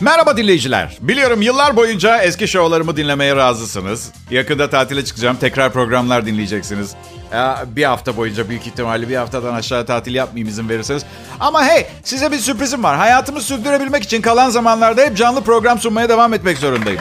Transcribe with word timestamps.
Merhaba 0.00 0.36
dinleyiciler. 0.36 0.96
Biliyorum 1.00 1.42
yıllar 1.42 1.76
boyunca 1.76 2.18
eski 2.22 2.48
şovlarımı 2.48 2.96
dinlemeye 2.96 3.36
razısınız. 3.36 4.12
Yakında 4.30 4.70
tatile 4.70 5.04
çıkacağım. 5.04 5.36
Tekrar 5.36 5.72
programlar 5.72 6.26
dinleyeceksiniz. 6.26 6.94
Ya, 7.32 7.64
bir 7.66 7.84
hafta 7.84 8.16
boyunca 8.16 8.48
büyük 8.48 8.66
ihtimalle 8.66 9.08
bir 9.08 9.16
haftadan 9.16 9.54
aşağı 9.54 9.86
tatil 9.86 10.14
yapmayayım 10.14 10.48
izin 10.48 10.68
verirseniz. 10.68 11.02
Ama 11.40 11.64
hey 11.64 11.86
size 12.04 12.32
bir 12.32 12.38
sürprizim 12.38 12.82
var. 12.82 12.96
Hayatımı 12.96 13.40
sürdürebilmek 13.40 14.02
için 14.02 14.22
kalan 14.22 14.50
zamanlarda 14.50 15.02
hep 15.02 15.16
canlı 15.16 15.44
program 15.44 15.78
sunmaya 15.78 16.08
devam 16.08 16.34
etmek 16.34 16.58
zorundayım. 16.58 17.00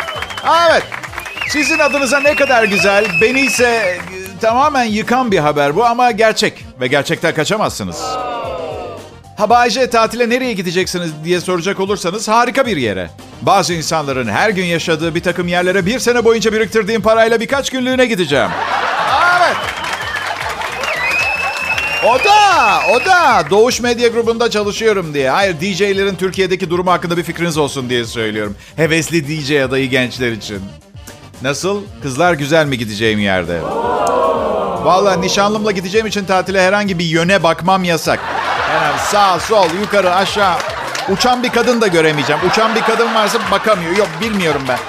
Evet. 0.70 0.84
Sizin 1.50 1.80
adınıza 1.80 2.20
ne 2.20 2.36
kadar 2.36 2.64
güzel, 2.64 3.06
beni 3.22 3.42
ise 3.42 3.68
e, 3.68 4.00
tamamen 4.42 4.84
yıkan 4.84 5.32
bir 5.32 5.40
haber 5.40 5.76
bu 5.76 5.86
ama 5.86 6.12
gerçek. 6.12 6.66
Ve 6.82 6.88
gerçekten 6.88 7.34
kaçamazsınız. 7.34 8.02
Ha 9.36 9.50
Bayce 9.50 9.90
tatile 9.90 10.30
nereye 10.30 10.54
gideceksiniz 10.54 11.12
diye 11.24 11.42
soracak 11.42 11.80
olursanız 11.80 12.28
harika 12.28 12.66
bir 12.66 12.78
yere. 12.78 13.10
Bazı 13.42 13.74
insanların 13.74 14.28
her 14.28 14.50
gün 14.50 14.66
yaşadığı 14.66 15.16
bir 15.16 15.24
takım 15.24 15.48
yerlere 15.48 15.86
bir 15.86 16.00
sene 16.00 16.26
boyunca 16.26 16.54
biriktirdiğim 16.54 17.02
parayla 17.02 17.40
birkaç 17.40 17.70
günlüğüne 17.70 18.06
gideceğim. 18.06 18.50
Evet. 19.38 19.56
O 22.06 22.20
da, 22.26 22.80
o 22.96 23.06
da 23.06 23.44
Doğuş 23.50 23.82
Medya 23.82 24.08
Grubu'nda 24.08 24.50
çalışıyorum 24.50 25.14
diye. 25.14 25.30
Hayır 25.30 25.56
DJ'lerin 25.62 26.16
Türkiye'deki 26.16 26.70
durumu 26.70 26.92
hakkında 26.92 27.18
bir 27.18 27.24
fikriniz 27.24 27.58
olsun 27.58 27.90
diye 27.90 28.06
söylüyorum. 28.06 28.56
Hevesli 28.76 29.28
DJ 29.28 29.52
adayı 29.52 29.90
gençler 29.90 30.32
için. 30.32 30.60
Nasıl? 31.42 31.82
Kızlar 32.04 32.34
güzel 32.34 32.66
mi 32.66 32.78
gideceğim 32.78 33.20
yerde? 33.20 33.62
Vallahi 34.84 35.22
nişanlımla 35.22 35.72
gideceğim 35.72 36.08
için 36.08 36.26
tatile 36.26 36.62
herhangi 36.62 37.00
bir 37.00 37.06
yöne 37.06 37.44
bakmam 37.44 37.84
yasak. 37.84 38.20
Yani 38.76 39.00
sağ, 39.12 39.40
sol, 39.40 39.70
yukarı, 39.82 40.16
aşağı. 40.16 40.56
Uçan 41.10 41.44
bir 41.44 41.50
kadın 41.50 41.82
da 41.82 41.88
göremeyeceğim. 41.88 42.42
Uçan 42.52 42.76
bir 42.76 42.82
kadın 42.82 43.16
varsa 43.16 43.40
bakamıyor. 43.52 43.98
Yok 43.98 44.08
bilmiyorum 44.22 44.62
ben. 44.68 44.80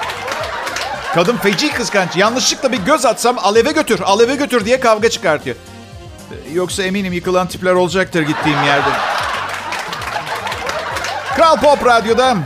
Kadın 1.15 1.37
feci 1.37 1.73
kıskanç. 1.73 2.17
Yanlışlıkla 2.17 2.73
bir 2.73 2.79
göz 2.79 3.07
atsam 3.07 3.39
aleve 3.39 3.73
götür, 3.73 4.01
aleve 4.01 4.35
götür 4.35 4.65
diye 4.65 4.81
kavga 4.81 5.11
çıkartıyor. 5.11 5.57
Yoksa 6.53 6.83
eminim 6.83 7.13
yıkılan 7.13 7.47
tipler 7.47 7.73
olacaktır 7.73 8.23
gittiğim 8.23 8.63
yerde. 8.65 8.89
Kral 11.37 11.57
Pop 11.57 11.87
Radyo'da 11.87 12.37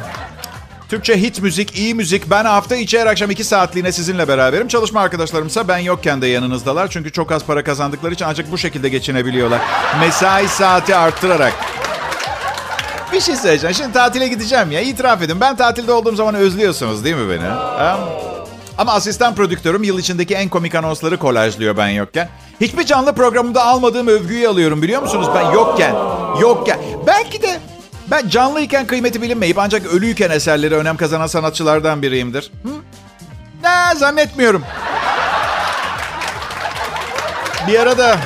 Türkçe 0.91 1.17
hit 1.23 1.43
müzik, 1.43 1.79
iyi 1.79 1.95
müzik. 1.95 2.31
Ben 2.31 2.45
hafta 2.45 2.77
içi 2.77 3.01
her 3.01 3.07
akşam 3.07 3.31
iki 3.31 3.45
saatliğine 3.45 3.93
sizinle 3.93 4.29
beraberim. 4.29 4.69
Çalışma 4.69 5.01
arkadaşlarımsa 5.01 5.69
ben 5.69 5.79
yokken 5.79 6.23
de 6.23 6.27
yanınızdalar. 6.27 6.89
Çünkü 6.89 7.13
çok 7.13 7.33
az 7.33 7.45
para 7.45 7.65
kazandıkları 7.65 8.15
için 8.15 8.25
ancak 8.29 8.53
bu 8.53 8.59
şekilde 8.59 8.89
geçinebiliyorlar. 8.89 9.61
Mesai 10.01 10.49
saati 10.49 10.97
arttırarak. 10.97 11.53
Bir 13.13 13.21
şey 13.21 13.37
söyleyeceğim. 13.37 13.75
Şimdi 13.75 13.93
tatile 13.93 14.29
gideceğim 14.29 14.71
ya. 14.71 14.81
İtiraf 14.81 15.23
edin. 15.23 15.41
Ben 15.41 15.57
tatilde 15.57 15.93
olduğum 15.93 16.17
zaman 16.17 16.35
özlüyorsunuz 16.35 17.05
değil 17.05 17.17
mi 17.17 17.31
beni? 17.31 17.49
Ha? 17.49 17.99
Ama 18.79 18.93
asistan 18.93 19.35
prodüktörüm 19.35 19.83
yıl 19.83 19.99
içindeki 19.99 20.35
en 20.35 20.49
komik 20.49 20.75
anonsları 20.75 21.19
kolajlıyor 21.19 21.77
ben 21.77 21.89
yokken. 21.89 22.29
Hiçbir 22.61 22.87
canlı 22.87 23.15
programımda 23.15 23.65
almadığım 23.65 24.07
övgüyü 24.07 24.49
alıyorum 24.49 24.83
biliyor 24.83 25.03
musunuz? 25.03 25.29
Ben 25.35 25.51
yokken. 25.51 25.95
Yokken. 26.41 26.79
Belki 27.07 27.43
de 27.43 27.61
ben 28.11 28.29
canlıyken 28.29 28.87
kıymeti 28.87 29.23
bilinmeyip 29.23 29.59
ancak 29.59 29.87
ölüyken 29.87 30.31
eserleri 30.31 30.75
önem 30.75 30.97
kazanan 30.97 31.27
sanatçılardan 31.27 32.03
biriyimdir. 32.03 32.51
Ne 33.63 33.97
zannetmiyorum. 33.97 34.63
Bir 37.69 37.79
arada 37.79 38.19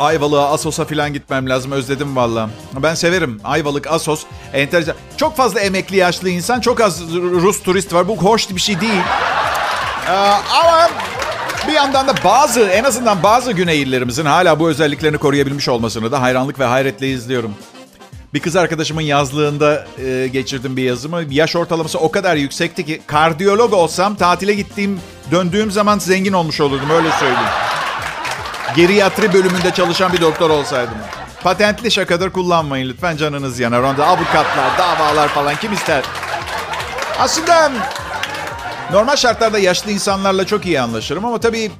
Ayvalık'a, 0.00 0.50
Asos'a 0.50 0.84
falan 0.84 1.12
gitmem 1.12 1.48
lazım. 1.48 1.72
Özledim 1.72 2.16
valla. 2.16 2.50
Ben 2.74 2.94
severim. 2.94 3.40
Ayvalık, 3.44 3.86
Asos. 3.86 4.22
Enteresan. 4.52 4.94
Çok 5.16 5.36
fazla 5.36 5.60
emekli 5.60 5.96
yaşlı 5.96 6.28
insan, 6.28 6.60
çok 6.60 6.80
az 6.80 7.02
Rus 7.14 7.62
turist 7.62 7.94
var. 7.94 8.08
Bu 8.08 8.16
hoş 8.16 8.50
bir 8.50 8.60
şey 8.60 8.80
değil. 8.80 9.02
Ee, 10.08 10.12
ama 10.60 10.90
bir 11.68 11.72
yandan 11.72 12.08
da 12.08 12.14
bazı, 12.24 12.60
en 12.60 12.84
azından 12.84 13.22
bazı 13.22 13.52
güney 13.52 13.82
illerimizin 13.82 14.24
hala 14.24 14.60
bu 14.60 14.68
özelliklerini 14.68 15.18
koruyabilmiş 15.18 15.68
olmasını 15.68 16.12
da 16.12 16.22
hayranlık 16.22 16.58
ve 16.58 16.64
hayretle 16.64 17.08
izliyorum. 17.08 17.54
Bir 18.36 18.40
kız 18.40 18.56
arkadaşımın 18.56 19.02
yazlığında 19.02 19.86
e, 19.98 20.28
geçirdim 20.28 20.76
bir 20.76 20.82
yazımı. 20.82 21.22
Yaş 21.30 21.56
ortalaması 21.56 21.98
o 21.98 22.10
kadar 22.10 22.36
yüksekti 22.36 22.86
ki 22.86 23.02
kardiyolog 23.06 23.72
olsam 23.72 24.16
tatile 24.16 24.54
gittiğim, 24.54 25.00
döndüğüm 25.30 25.70
zaman 25.70 25.98
zengin 25.98 26.32
olmuş 26.32 26.60
olurdum 26.60 26.90
öyle 26.90 27.10
söyleyeyim. 27.10 27.50
Geriatri 28.76 29.32
bölümünde 29.32 29.70
çalışan 29.70 30.12
bir 30.12 30.20
doktor 30.20 30.50
olsaydım. 30.50 30.94
Patentli 31.42 31.90
şakadır 31.90 32.30
kullanmayın 32.30 32.88
lütfen 32.88 33.16
canınız 33.16 33.58
yanar. 33.60 33.82
Onda 33.82 34.06
avukatlar, 34.06 34.78
davalar 34.78 35.28
falan 35.28 35.56
kim 35.56 35.72
ister? 35.72 36.04
Aslında 37.18 37.72
normal 38.92 39.16
şartlarda 39.16 39.58
yaşlı 39.58 39.90
insanlarla 39.90 40.46
çok 40.46 40.66
iyi 40.66 40.80
anlaşırım 40.80 41.24
ama 41.24 41.40
tabii 41.40 41.70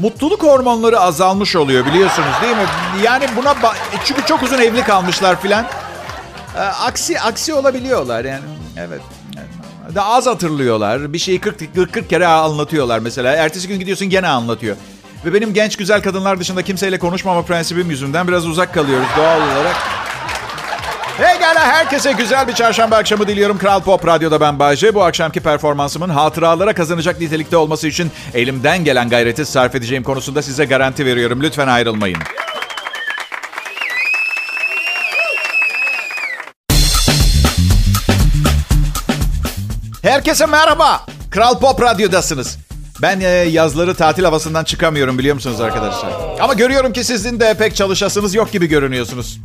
mutluluk 0.00 0.42
hormonları 0.42 1.00
azalmış 1.00 1.56
oluyor 1.56 1.86
biliyorsunuz 1.86 2.28
değil 2.42 2.56
mi? 2.56 2.66
Yani 3.04 3.24
buna 3.36 3.54
çünkü 4.04 4.22
çok 4.26 4.42
uzun 4.42 4.58
evli 4.58 4.82
kalmışlar 4.82 5.40
filan. 5.40 5.66
Ee, 6.56 6.58
aksi 6.60 7.20
aksi 7.20 7.54
olabiliyorlar 7.54 8.24
yani. 8.24 8.44
Evet. 8.76 9.00
Daha 9.94 10.14
az 10.14 10.26
hatırlıyorlar. 10.26 11.12
Bir 11.12 11.18
şeyi 11.18 11.40
40, 11.40 11.74
40, 11.74 11.92
40 11.92 12.10
kere 12.10 12.26
anlatıyorlar 12.26 12.98
mesela. 12.98 13.32
Ertesi 13.32 13.68
gün 13.68 13.78
gidiyorsun 13.78 14.10
gene 14.10 14.28
anlatıyor. 14.28 14.76
Ve 15.24 15.34
benim 15.34 15.54
genç 15.54 15.76
güzel 15.76 16.02
kadınlar 16.02 16.40
dışında 16.40 16.62
kimseyle 16.62 16.98
konuşmama 16.98 17.42
prensibim 17.42 17.90
yüzünden 17.90 18.28
biraz 18.28 18.46
uzak 18.46 18.74
kalıyoruz 18.74 19.08
doğal 19.16 19.36
olarak. 19.36 19.76
Pekala 21.20 21.60
herkese 21.60 22.12
güzel 22.12 22.48
bir 22.48 22.52
çarşamba 22.52 22.96
akşamı 22.96 23.28
diliyorum. 23.28 23.58
Kral 23.58 23.80
Pop 23.82 24.06
Radyo'da 24.06 24.40
ben 24.40 24.58
Bayce. 24.58 24.94
Bu 24.94 25.02
akşamki 25.02 25.40
performansımın 25.40 26.08
hatıralara 26.08 26.74
kazanacak 26.74 27.20
nitelikte 27.20 27.56
olması 27.56 27.88
için 27.88 28.10
elimden 28.34 28.84
gelen 28.84 29.08
gayreti 29.08 29.46
sarf 29.46 29.74
edeceğim 29.74 30.02
konusunda 30.02 30.42
size 30.42 30.64
garanti 30.64 31.06
veriyorum. 31.06 31.42
Lütfen 31.42 31.68
ayrılmayın. 31.68 32.18
Herkese 40.02 40.46
merhaba. 40.46 41.06
Kral 41.30 41.58
Pop 41.58 41.82
Radyo'dasınız. 41.82 42.58
Ben 43.02 43.20
e, 43.20 43.26
yazları 43.28 43.94
tatil 43.94 44.24
havasından 44.24 44.64
çıkamıyorum 44.64 45.18
biliyor 45.18 45.34
musunuz 45.34 45.60
arkadaşlar? 45.60 46.12
Ama 46.40 46.54
görüyorum 46.54 46.92
ki 46.92 47.04
sizin 47.04 47.40
de 47.40 47.54
pek 47.54 47.76
çalışasınız 47.76 48.34
yok 48.34 48.52
gibi 48.52 48.66
görünüyorsunuz. 48.66 49.40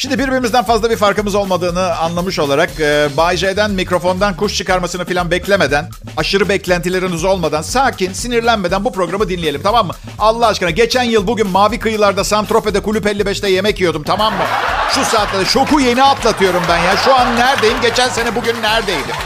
Şimdi 0.00 0.18
birbirimizden 0.18 0.64
fazla 0.64 0.90
bir 0.90 0.96
farkımız 0.96 1.34
olmadığını 1.34 1.96
anlamış 1.96 2.38
olarak 2.38 2.80
e, 2.80 3.08
Bay 3.16 3.36
J'den 3.36 3.70
mikrofondan 3.70 4.36
kuş 4.36 4.56
çıkarmasını 4.56 5.04
falan 5.04 5.30
beklemeden, 5.30 5.90
aşırı 6.16 6.48
beklentileriniz 6.48 7.24
olmadan, 7.24 7.62
sakin, 7.62 8.12
sinirlenmeden 8.12 8.84
bu 8.84 8.92
programı 8.92 9.28
dinleyelim 9.28 9.62
tamam 9.62 9.86
mı? 9.86 9.92
Allah 10.18 10.46
aşkına 10.46 10.70
geçen 10.70 11.02
yıl 11.02 11.26
bugün 11.26 11.46
Mavi 11.46 11.78
Kıyılar'da 11.78 12.24
Santrope'de 12.24 12.80
Kulüp 12.80 13.06
55'te 13.06 13.50
yemek 13.50 13.80
yiyordum 13.80 14.02
tamam 14.02 14.32
mı? 14.32 14.44
Şu 14.90 15.04
saatte 15.04 15.44
şoku 15.44 15.80
yeni 15.80 16.02
atlatıyorum 16.02 16.62
ben 16.68 16.78
ya. 16.78 16.96
Şu 16.96 17.14
an 17.14 17.36
neredeyim? 17.36 17.80
Geçen 17.82 18.08
sene 18.08 18.34
bugün 18.34 18.62
neredeydim? 18.62 19.16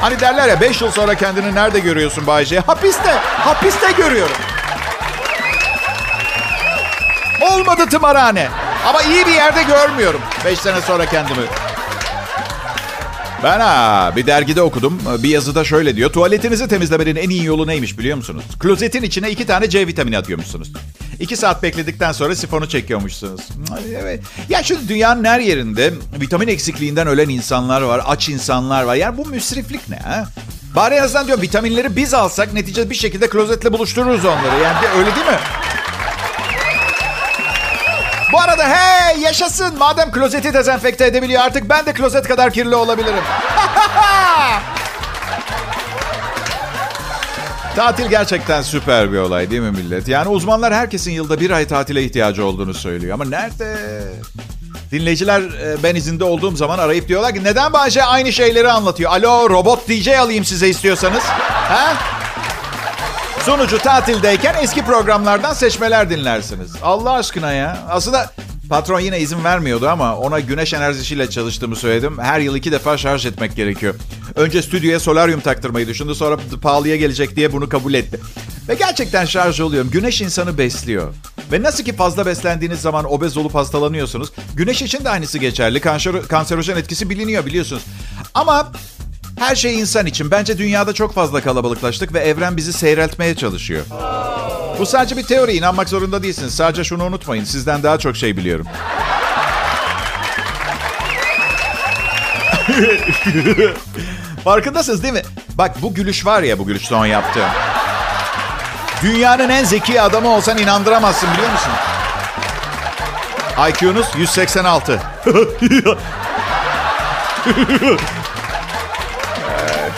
Hani 0.00 0.20
derler 0.20 0.48
ya 0.48 0.60
5 0.60 0.80
yıl 0.80 0.90
sonra 0.90 1.14
kendini 1.14 1.54
nerede 1.54 1.78
görüyorsun 1.78 2.26
Bay 2.26 2.44
J? 2.44 2.60
Hapiste. 2.60 3.10
Hapiste 3.20 3.92
görüyorum. 3.92 4.36
Olmadı 7.40 7.86
tımarhane. 7.86 8.48
Ama 8.86 9.02
iyi 9.02 9.26
bir 9.26 9.32
yerde 9.32 9.62
görmüyorum. 9.62 10.20
5 10.44 10.58
sene 10.58 10.80
sonra 10.80 11.06
kendimi. 11.06 11.42
Ben 13.44 13.60
ha 13.60 14.12
bir 14.16 14.26
dergide 14.26 14.62
okudum. 14.62 15.00
Bir 15.18 15.28
yazıda 15.28 15.64
şöyle 15.64 15.96
diyor. 15.96 16.12
Tuvaletinizi 16.12 16.68
temizlemenin 16.68 17.16
en 17.16 17.30
iyi 17.30 17.44
yolu 17.44 17.66
neymiş 17.66 17.98
biliyor 17.98 18.16
musunuz? 18.16 18.44
Klozetin 18.58 19.02
içine 19.02 19.30
iki 19.30 19.46
tane 19.46 19.70
C 19.70 19.86
vitamini 19.86 20.18
atıyormuşsunuz. 20.18 20.72
İki 21.20 21.36
saat 21.36 21.62
bekledikten 21.62 22.12
sonra 22.12 22.34
sifonu 22.36 22.68
çekiyormuşsunuz. 22.68 23.40
Evet. 24.02 24.20
Ya 24.48 24.62
şu 24.62 24.88
dünyanın 24.88 25.24
her 25.24 25.40
yerinde 25.40 25.94
vitamin 26.20 26.48
eksikliğinden 26.48 27.06
ölen 27.06 27.28
insanlar 27.28 27.82
var. 27.82 28.02
Aç 28.06 28.28
insanlar 28.28 28.82
var. 28.82 28.94
Yani 28.94 29.18
bu 29.18 29.26
müsriflik 29.26 29.88
ne 29.88 29.96
ha? 29.96 30.28
Bari 30.76 30.94
en 30.94 31.02
azından 31.02 31.26
diyorum 31.26 31.42
vitaminleri 31.42 31.96
biz 31.96 32.14
alsak 32.14 32.52
neticede 32.52 32.90
bir 32.90 32.94
şekilde 32.94 33.28
klozetle 33.28 33.72
buluştururuz 33.72 34.24
onları. 34.24 34.62
Yani 34.62 34.78
öyle 34.98 35.14
değil 35.16 35.26
mi? 35.26 35.38
Bu 38.32 38.40
arada 38.40 38.68
hey 38.68 39.20
yaşasın. 39.20 39.78
Madem 39.78 40.10
klozeti 40.12 40.54
dezenfekte 40.54 41.06
edebiliyor 41.06 41.42
artık 41.42 41.68
ben 41.70 41.86
de 41.86 41.92
klozet 41.92 42.28
kadar 42.28 42.52
kirli 42.52 42.74
olabilirim. 42.74 43.14
Tatil 47.76 48.06
gerçekten 48.06 48.62
süper 48.62 49.12
bir 49.12 49.18
olay 49.18 49.50
değil 49.50 49.62
mi 49.62 49.70
millet? 49.70 50.08
Yani 50.08 50.28
uzmanlar 50.28 50.74
herkesin 50.74 51.12
yılda 51.12 51.40
bir 51.40 51.50
ay 51.50 51.66
tatile 51.66 52.02
ihtiyacı 52.02 52.44
olduğunu 52.44 52.74
söylüyor. 52.74 53.14
Ama 53.14 53.24
nerede? 53.24 53.76
Dinleyiciler 54.92 55.40
e, 55.40 55.82
ben 55.82 55.94
izinde 55.94 56.24
olduğum 56.24 56.56
zaman 56.56 56.78
arayıp 56.78 57.08
diyorlar 57.08 57.34
ki 57.34 57.44
neden 57.44 57.72
Bayce 57.72 58.04
aynı 58.04 58.32
şeyleri 58.32 58.72
anlatıyor? 58.72 59.10
Alo 59.10 59.50
robot 59.50 59.88
DJ 59.88 60.08
alayım 60.08 60.44
size 60.44 60.68
istiyorsanız. 60.68 61.22
Ha? 61.68 61.94
Sonucu 63.46 63.78
tatildeyken 63.78 64.54
eski 64.62 64.84
programlardan 64.84 65.52
seçmeler 65.52 66.10
dinlersiniz. 66.10 66.72
Allah 66.82 67.12
aşkına 67.12 67.52
ya. 67.52 67.78
Aslında 67.88 68.32
Patron 68.68 69.00
yine 69.00 69.20
izin 69.20 69.44
vermiyordu 69.44 69.88
ama 69.88 70.16
ona 70.16 70.40
güneş 70.40 70.74
enerjisiyle 70.74 71.30
çalıştığımı 71.30 71.76
söyledim. 71.76 72.18
Her 72.18 72.40
yıl 72.40 72.56
iki 72.56 72.72
defa 72.72 72.98
şarj 72.98 73.26
etmek 73.26 73.56
gerekiyor. 73.56 73.94
Önce 74.36 74.62
stüdyoya 74.62 75.00
solaryum 75.00 75.40
taktırmayı 75.40 75.88
düşündü. 75.88 76.14
Sonra 76.14 76.38
pahalıya 76.62 76.96
gelecek 76.96 77.36
diye 77.36 77.52
bunu 77.52 77.68
kabul 77.68 77.94
etti. 77.94 78.20
Ve 78.68 78.74
gerçekten 78.74 79.24
şarj 79.24 79.60
oluyorum. 79.60 79.90
Güneş 79.90 80.20
insanı 80.20 80.58
besliyor. 80.58 81.14
Ve 81.52 81.62
nasıl 81.62 81.84
ki 81.84 81.96
fazla 81.96 82.26
beslendiğiniz 82.26 82.80
zaman 82.80 83.12
obez 83.12 83.36
olup 83.36 83.54
hastalanıyorsunuz. 83.54 84.32
Güneş 84.54 84.82
için 84.82 85.04
de 85.04 85.10
aynısı 85.10 85.38
geçerli. 85.38 85.80
Kanser, 85.80 86.22
kanserojen 86.22 86.76
etkisi 86.76 87.10
biliniyor 87.10 87.46
biliyorsunuz. 87.46 87.82
Ama 88.34 88.72
her 89.40 89.56
şey 89.56 89.80
insan 89.80 90.06
için. 90.06 90.30
Bence 90.30 90.58
dünyada 90.58 90.92
çok 90.92 91.14
fazla 91.14 91.40
kalabalıklaştık 91.40 92.14
ve 92.14 92.20
evren 92.20 92.56
bizi 92.56 92.72
seyreltmeye 92.72 93.34
çalışıyor. 93.34 93.84
Bu 94.78 94.86
sadece 94.86 95.16
bir 95.16 95.22
teori. 95.22 95.52
inanmak 95.52 95.88
zorunda 95.88 96.22
değilsiniz. 96.22 96.54
Sadece 96.54 96.84
şunu 96.84 97.04
unutmayın. 97.04 97.44
Sizden 97.44 97.82
daha 97.82 97.98
çok 97.98 98.16
şey 98.16 98.36
biliyorum. 98.36 98.66
Farkındasınız 104.44 105.02
değil 105.02 105.14
mi? 105.14 105.22
Bak 105.54 105.82
bu 105.82 105.94
gülüş 105.94 106.26
var 106.26 106.42
ya 106.42 106.58
bu 106.58 106.66
gülüş 106.66 106.82
son 106.82 107.06
yaptığım. 107.06 107.50
Dünyanın 109.02 109.48
en 109.48 109.64
zeki 109.64 110.00
adamı 110.00 110.28
olsan 110.28 110.58
inandıramazsın 110.58 111.28
biliyor 111.32 111.52
musun? 111.52 111.72
IQ'nuz 113.68 114.06
186. 114.16 115.00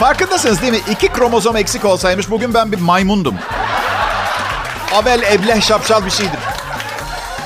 Farkındasınız 0.02 0.62
değil 0.62 0.72
mi? 0.72 0.80
İki 0.90 1.08
kromozom 1.08 1.56
eksik 1.56 1.84
olsaymış 1.84 2.30
bugün 2.30 2.54
ben 2.54 2.72
bir 2.72 2.80
maymundum. 2.80 3.34
Abel 4.94 5.22
ebleh 5.22 5.60
şapşal 5.60 6.04
bir 6.04 6.10
şeydim. 6.10 6.38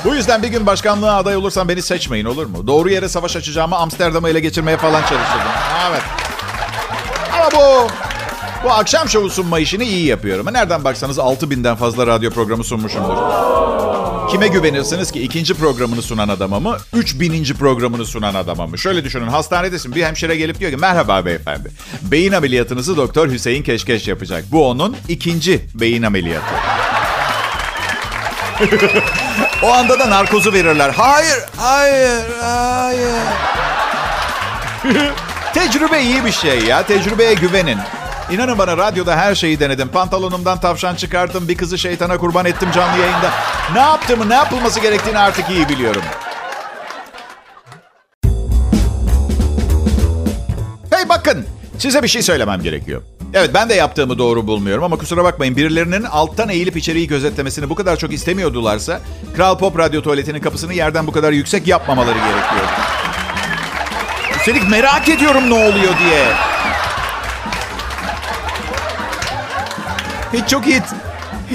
Bu 0.04 0.14
yüzden 0.14 0.42
bir 0.42 0.48
gün 0.48 0.66
başkanlığa 0.66 1.16
aday 1.16 1.36
olursam 1.36 1.68
beni 1.68 1.82
seçmeyin 1.82 2.24
olur 2.24 2.46
mu? 2.46 2.66
Doğru 2.66 2.90
yere 2.90 3.08
savaş 3.08 3.36
açacağımı 3.36 3.76
Amsterdam'ı 3.76 4.28
ele 4.28 4.40
geçirmeye 4.40 4.76
falan 4.76 5.00
çalışırdım. 5.00 5.50
Evet. 5.90 6.02
Ama 7.32 7.50
bu 7.52 7.88
bu 8.64 8.72
akşam 8.72 9.08
şovu 9.08 9.30
sunma 9.30 9.58
işini 9.58 9.84
iyi 9.84 10.06
yapıyorum. 10.06 10.46
Nereden 10.52 10.84
baksanız 10.84 11.18
6000'den 11.18 11.76
fazla 11.76 12.06
radyo 12.06 12.30
programı 12.30 12.64
sunmuşumdur. 12.64 13.16
Kime 14.30 14.48
güvenirsiniz 14.48 15.10
ki? 15.12 15.20
ikinci 15.22 15.54
programını 15.54 16.02
sunan 16.02 16.28
adama 16.28 16.60
mı? 16.60 16.76
3000. 16.92 17.44
programını 17.44 18.06
sunan 18.06 18.34
adama 18.34 18.66
mı? 18.66 18.78
Şöyle 18.78 19.04
düşünün 19.04 19.26
hastanedesin 19.28 19.94
bir 19.94 20.04
hemşire 20.04 20.36
gelip 20.36 20.60
diyor 20.60 20.70
ki 20.70 20.76
merhaba 20.76 21.24
beyefendi. 21.24 21.70
Beyin 22.02 22.32
ameliyatınızı 22.32 22.96
Doktor 22.96 23.30
Hüseyin 23.30 23.62
Keşkeş 23.62 24.08
yapacak. 24.08 24.44
Bu 24.52 24.68
onun 24.68 24.96
ikinci 25.08 25.60
beyin 25.74 26.02
ameliyatı. 26.02 26.54
o 29.62 29.72
anda 29.72 29.98
da 29.98 30.10
narkozu 30.10 30.52
verirler. 30.52 30.90
Hayır, 30.90 31.38
hayır, 31.56 32.24
hayır. 32.42 33.22
Tecrübe 35.54 36.02
iyi 36.02 36.24
bir 36.24 36.32
şey 36.32 36.60
ya. 36.60 36.82
Tecrübeye 36.82 37.34
güvenin. 37.34 37.78
İnanın 38.30 38.58
bana 38.58 38.76
radyoda 38.76 39.16
her 39.16 39.34
şeyi 39.34 39.60
denedim. 39.60 39.88
Pantolonumdan 39.88 40.60
tavşan 40.60 40.94
çıkarttım. 40.94 41.48
Bir 41.48 41.56
kızı 41.56 41.78
şeytana 41.78 42.18
kurban 42.18 42.46
ettim 42.46 42.68
canlı 42.74 43.00
yayında. 43.00 43.30
Ne 43.72 43.80
yaptığımı, 43.80 44.28
ne 44.28 44.34
yapılması 44.34 44.80
gerektiğini 44.80 45.18
artık 45.18 45.50
iyi 45.50 45.68
biliyorum. 45.68 46.02
Hey 50.90 51.08
bakın, 51.08 51.46
size 51.78 52.02
bir 52.02 52.08
şey 52.08 52.22
söylemem 52.22 52.62
gerekiyor. 52.62 53.02
Evet 53.34 53.50
ben 53.54 53.68
de 53.68 53.74
yaptığımı 53.74 54.18
doğru 54.18 54.46
bulmuyorum 54.46 54.84
ama 54.84 54.96
kusura 54.96 55.24
bakmayın 55.24 55.56
birilerinin 55.56 56.02
alttan 56.02 56.48
eğilip 56.48 56.76
içeriği 56.76 57.08
gözetlemesini 57.08 57.70
bu 57.70 57.74
kadar 57.74 57.96
çok 57.96 58.12
istemiyordularsa 58.12 59.00
Kral 59.36 59.58
Pop 59.58 59.78
Radyo 59.78 60.02
tuvaletinin 60.02 60.40
kapısını 60.40 60.74
yerden 60.74 61.06
bu 61.06 61.12
kadar 61.12 61.32
yüksek 61.32 61.66
yapmamaları 61.66 62.18
gerekiyor. 62.18 62.66
Üstelik 64.36 64.70
merak 64.70 65.08
ediyorum 65.08 65.50
ne 65.50 65.54
oluyor 65.54 65.98
diye. 65.98 66.55
Çok 70.48 70.66
iyi 70.66 70.82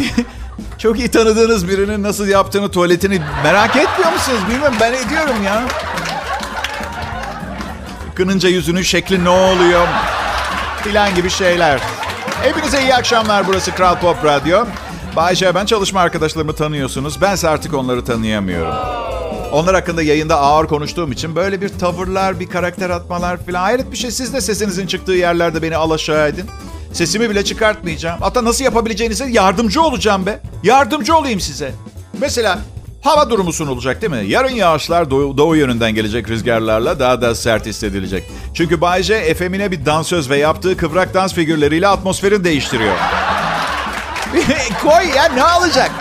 çok 0.77 1.00
iyi 1.00 1.12
tanıdığınız 1.12 1.68
birinin 1.68 2.03
nasıl 2.03 2.27
yaptığını 2.27 2.71
tuvaletini 2.71 3.21
merak 3.44 3.75
etmiyor 3.75 4.13
musunuz? 4.13 4.39
Bilmiyorum 4.50 4.75
ben 4.79 4.94
ediyorum 4.94 5.44
ya. 5.45 5.63
Kınınca 8.15 8.50
yüzünün 8.50 8.81
şekli 8.81 9.23
ne 9.23 9.29
oluyor? 9.29 9.88
Filan 10.83 11.15
gibi 11.15 11.29
şeyler. 11.29 11.79
Hepinize 12.44 12.81
iyi 12.81 12.95
akşamlar. 12.95 13.47
Burası 13.47 13.71
Kral 13.71 14.00
Pop 14.00 14.25
Radyo. 14.25 14.65
Bayce 15.15 15.56
ben 15.56 15.65
çalışma 15.65 16.01
arkadaşlarımı 16.01 16.56
tanıyorsunuz. 16.56 17.21
Bense 17.21 17.50
artık 17.50 17.74
onları 17.74 18.06
tanıyamıyorum. 18.06 18.75
Onlar 19.51 19.75
hakkında 19.75 20.03
yayında 20.03 20.39
ağır 20.39 20.67
konuştuğum 20.67 21.12
için 21.12 21.35
böyle 21.35 21.62
bir 21.62 21.69
tavırlar, 21.69 22.39
bir 22.39 22.50
karakter 22.50 22.89
atmalar 22.89 23.45
falan. 23.45 23.59
Hayret 23.59 23.91
bir 23.91 23.97
şey 23.97 24.12
siz 24.12 24.33
de 24.33 24.41
sesinizin 24.41 24.88
çıktığı 24.88 25.12
yerlerde 25.12 25.62
beni 25.62 25.77
alaşağı 25.77 26.27
edin. 26.27 26.50
Sesimi 26.93 27.29
bile 27.29 27.45
çıkartmayacağım. 27.45 28.21
Hatta 28.21 28.45
nasıl 28.45 28.63
yapabileceğinize 28.63 29.25
yardımcı 29.29 29.81
olacağım 29.81 30.25
be. 30.25 30.39
Yardımcı 30.63 31.15
olayım 31.15 31.39
size. 31.39 31.71
Mesela 32.19 32.59
hava 33.01 33.29
durumu 33.29 33.53
sunulacak 33.53 34.01
değil 34.01 34.11
mi? 34.13 34.23
Yarın 34.27 34.49
yağışlar 34.55 35.09
doğu, 35.11 35.38
doğu 35.38 35.55
yönünden 35.55 35.95
gelecek 35.95 36.29
rüzgarlarla 36.29 36.99
daha 36.99 37.21
da 37.21 37.35
sert 37.35 37.65
hissedilecek. 37.65 38.23
Çünkü 38.53 38.81
Bay 38.81 39.03
J 39.03 39.13
efemine 39.15 39.71
bir 39.71 39.85
dansöz 39.85 40.29
ve 40.29 40.38
yaptığı 40.38 40.77
kıvrak 40.77 41.13
dans 41.13 41.33
figürleriyle 41.33 41.88
atmosferi 41.88 42.43
değiştiriyor. 42.43 42.95
Koy 44.83 45.15
ya 45.15 45.25
ne 45.25 45.43
alacak? 45.43 45.91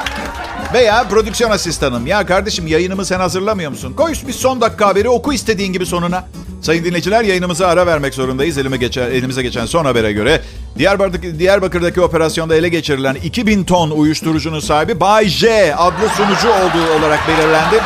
Veya 0.75 1.09
prodüksiyon 1.09 1.51
asistanım. 1.51 2.07
Ya 2.07 2.27
kardeşim 2.27 2.67
yayınımı 2.67 3.05
sen 3.05 3.21
hazırlamıyor 3.21 3.71
musun? 3.71 3.95
Koy 3.97 4.13
bir 4.29 4.33
son 4.33 4.61
dakika 4.61 4.87
haberi 4.87 5.09
oku 5.09 5.33
istediğin 5.33 5.73
gibi 5.73 5.87
sonuna. 5.87 6.25
Sayın 6.61 6.85
dinleyiciler 6.85 7.25
yayınımıza 7.25 7.67
ara 7.67 7.87
vermek 7.87 8.15
zorundayız. 8.15 8.59
Elime 8.59 8.77
geçen, 8.77 9.11
elimize 9.11 9.43
geçen 9.43 9.67
son 9.67 9.85
habere 9.85 10.13
göre 10.13 10.43
Diyarbakır'daki, 10.79 11.39
Diyarbakır'daki 11.39 12.01
operasyonda 12.01 12.57
ele 12.57 12.69
geçirilen 12.69 13.15
2000 13.15 13.65
ton 13.65 13.91
uyuşturucunun 13.91 14.61
sahibi 14.61 15.01
Bay 15.01 15.29
J 15.29 15.75
adlı 15.75 16.09
sunucu 16.09 16.49
olduğu 16.49 16.99
olarak 16.99 17.21
belirlendi. 17.29 17.81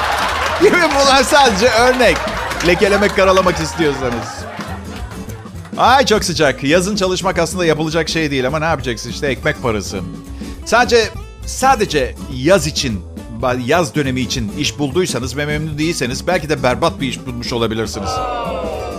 Bunlar 0.94 1.22
sadece 1.22 1.66
örnek. 1.68 2.16
Lekelemek, 2.66 3.16
karalamak 3.16 3.60
istiyorsanız. 3.60 4.44
Ay 5.76 6.06
çok 6.06 6.24
sıcak. 6.24 6.64
Yazın 6.64 6.96
çalışmak 6.96 7.38
aslında 7.38 7.64
yapılacak 7.64 8.08
şey 8.08 8.30
değil 8.30 8.46
ama 8.46 8.58
ne 8.58 8.64
yapacaksın 8.64 9.10
işte 9.10 9.26
ekmek 9.26 9.62
parası. 9.62 10.00
Sadece 10.64 11.08
sadece 11.46 12.14
yaz 12.32 12.66
için 12.66 13.00
yaz 13.52 13.94
dönemi 13.94 14.20
için 14.20 14.52
iş 14.58 14.78
bulduysanız 14.78 15.36
ve 15.36 15.46
memnun 15.46 15.78
değilseniz 15.78 16.26
belki 16.26 16.48
de 16.48 16.62
berbat 16.62 17.00
bir 17.00 17.08
iş 17.08 17.26
bulmuş 17.26 17.52
olabilirsiniz. 17.52 18.10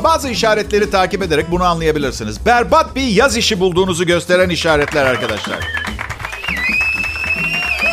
Bazı 0.04 0.30
işaretleri 0.30 0.90
takip 0.90 1.22
ederek 1.22 1.52
bunu 1.52 1.64
anlayabilirsiniz. 1.64 2.46
Berbat 2.46 2.96
bir 2.96 3.08
yaz 3.08 3.38
işi 3.38 3.60
bulduğunuzu 3.60 4.06
gösteren 4.06 4.50
işaretler 4.50 5.06
arkadaşlar. 5.06 5.60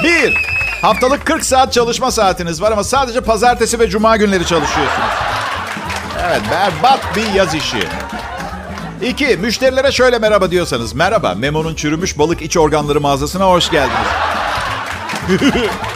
Bir, 0.04 0.34
haftalık 0.82 1.26
40 1.26 1.44
saat 1.44 1.72
çalışma 1.72 2.10
saatiniz 2.10 2.62
var 2.62 2.72
ama 2.72 2.84
sadece 2.84 3.20
pazartesi 3.20 3.78
ve 3.78 3.88
cuma 3.88 4.16
günleri 4.16 4.46
çalışıyorsunuz. 4.46 5.08
Evet, 6.26 6.42
berbat 6.50 7.16
bir 7.16 7.34
yaz 7.34 7.54
işi. 7.54 7.82
İki, 9.02 9.36
müşterilere 9.36 9.92
şöyle 9.92 10.18
merhaba 10.18 10.50
diyorsanız. 10.50 10.94
Merhaba, 10.94 11.34
Memo'nun 11.34 11.74
çürümüş 11.74 12.18
balık 12.18 12.42
iç 12.42 12.56
organları 12.56 13.00
mağazasına 13.00 13.44
hoş 13.46 13.70
geldiniz. 13.70 14.08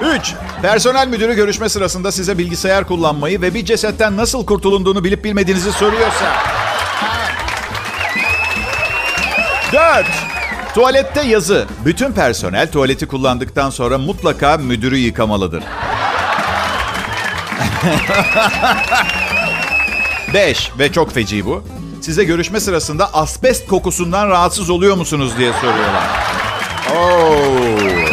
Üç, 0.00 0.34
personel 0.62 1.08
müdürü 1.08 1.34
görüşme 1.34 1.68
sırasında 1.68 2.12
size 2.12 2.38
bilgisayar 2.38 2.86
kullanmayı 2.86 3.40
ve 3.40 3.54
bir 3.54 3.64
cesetten 3.64 4.16
nasıl 4.16 4.46
kurtulunduğunu 4.46 5.04
bilip 5.04 5.24
bilmediğinizi 5.24 5.72
soruyorsa. 5.72 6.24
Dört, 9.72 10.06
tuvalette 10.74 11.22
yazı. 11.22 11.66
Bütün 11.84 12.12
personel 12.12 12.70
tuvaleti 12.70 13.06
kullandıktan 13.06 13.70
sonra 13.70 13.98
mutlaka 13.98 14.56
müdürü 14.56 14.96
yıkamalıdır. 14.96 15.62
Beş, 20.34 20.70
ve 20.78 20.92
çok 20.92 21.14
feci 21.14 21.46
bu. 21.46 21.64
Size 22.00 22.24
görüşme 22.24 22.60
sırasında 22.60 23.14
asbest 23.14 23.66
kokusundan 23.66 24.28
rahatsız 24.28 24.70
oluyor 24.70 24.96
musunuz 24.96 25.32
diye 25.38 25.52
soruyorlar. 25.52 26.04
Oh. 26.96 28.03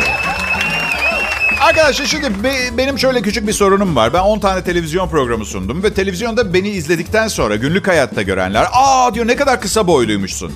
Arkadaşlar 1.72 2.06
şimdi 2.06 2.44
be, 2.44 2.78
benim 2.78 3.00
şöyle 3.00 3.22
küçük 3.22 3.48
bir 3.48 3.54
sorunum 3.54 3.96
var. 3.96 4.14
Ben 4.14 4.20
10 4.20 4.40
tane 4.40 4.64
televizyon 4.64 5.10
programı 5.10 5.46
sundum 5.46 5.84
ve 5.84 5.94
televizyonda 5.94 6.54
beni 6.54 6.70
izledikten 6.70 7.28
sonra 7.28 7.56
günlük 7.56 7.88
hayatta 7.88 8.22
görenler 8.22 8.68
''Aa'' 8.74 9.14
diyor 9.14 9.28
ne 9.28 9.36
kadar 9.36 9.62
kısa 9.62 9.88
boyluymuşsun. 9.88 10.52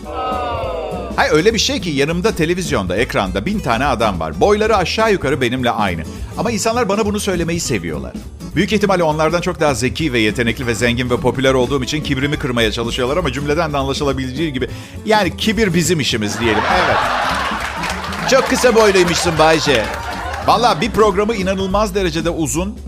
Hayır 1.16 1.34
öyle 1.34 1.54
bir 1.54 1.60
şey 1.60 1.82
ki 1.82 1.90
yanımda 1.90 2.36
televizyonda, 2.36 2.98
ekranda 2.98 3.46
bin 3.46 3.60
tane 3.60 3.86
adam 3.86 4.20
var. 4.20 4.40
Boyları 4.40 4.78
aşağı 4.78 5.12
yukarı 5.12 5.42
benimle 5.42 5.72
aynı. 5.72 6.02
Ama 6.38 6.52
insanlar 6.52 6.90
bana 6.90 7.06
bunu 7.06 7.20
söylemeyi 7.20 7.60
seviyorlar. 7.60 8.14
Büyük 8.56 8.74
ihtimalle 8.74 9.04
onlardan 9.04 9.42
çok 9.42 9.60
daha 9.60 9.74
zeki 9.74 10.14
ve 10.14 10.20
yetenekli 10.20 10.68
ve 10.68 10.76
zengin 10.76 11.10
ve 11.10 11.18
popüler 11.18 11.54
olduğum 11.54 11.84
için 11.84 12.04
kibrimi 12.04 12.40
kırmaya 12.40 12.72
çalışıyorlar 12.72 13.18
ama 13.18 13.32
cümleden 13.32 13.74
de 13.74 13.78
anlaşılabileceği 13.78 14.54
gibi. 14.54 14.70
Yani 15.06 15.38
kibir 15.38 15.74
bizim 15.74 16.00
işimiz 16.00 16.40
diyelim. 16.40 16.64
Evet. 16.86 16.98
Çok 18.32 18.50
kısa 18.50 18.76
boyluymuşsun 18.76 19.40
Bayce. 19.40 19.86
Valla 20.48 20.82
bir 20.82 20.92
programı 20.92 21.36
inanılmaz 21.36 21.96
derecede 21.96 22.30
uzun. 22.30 22.80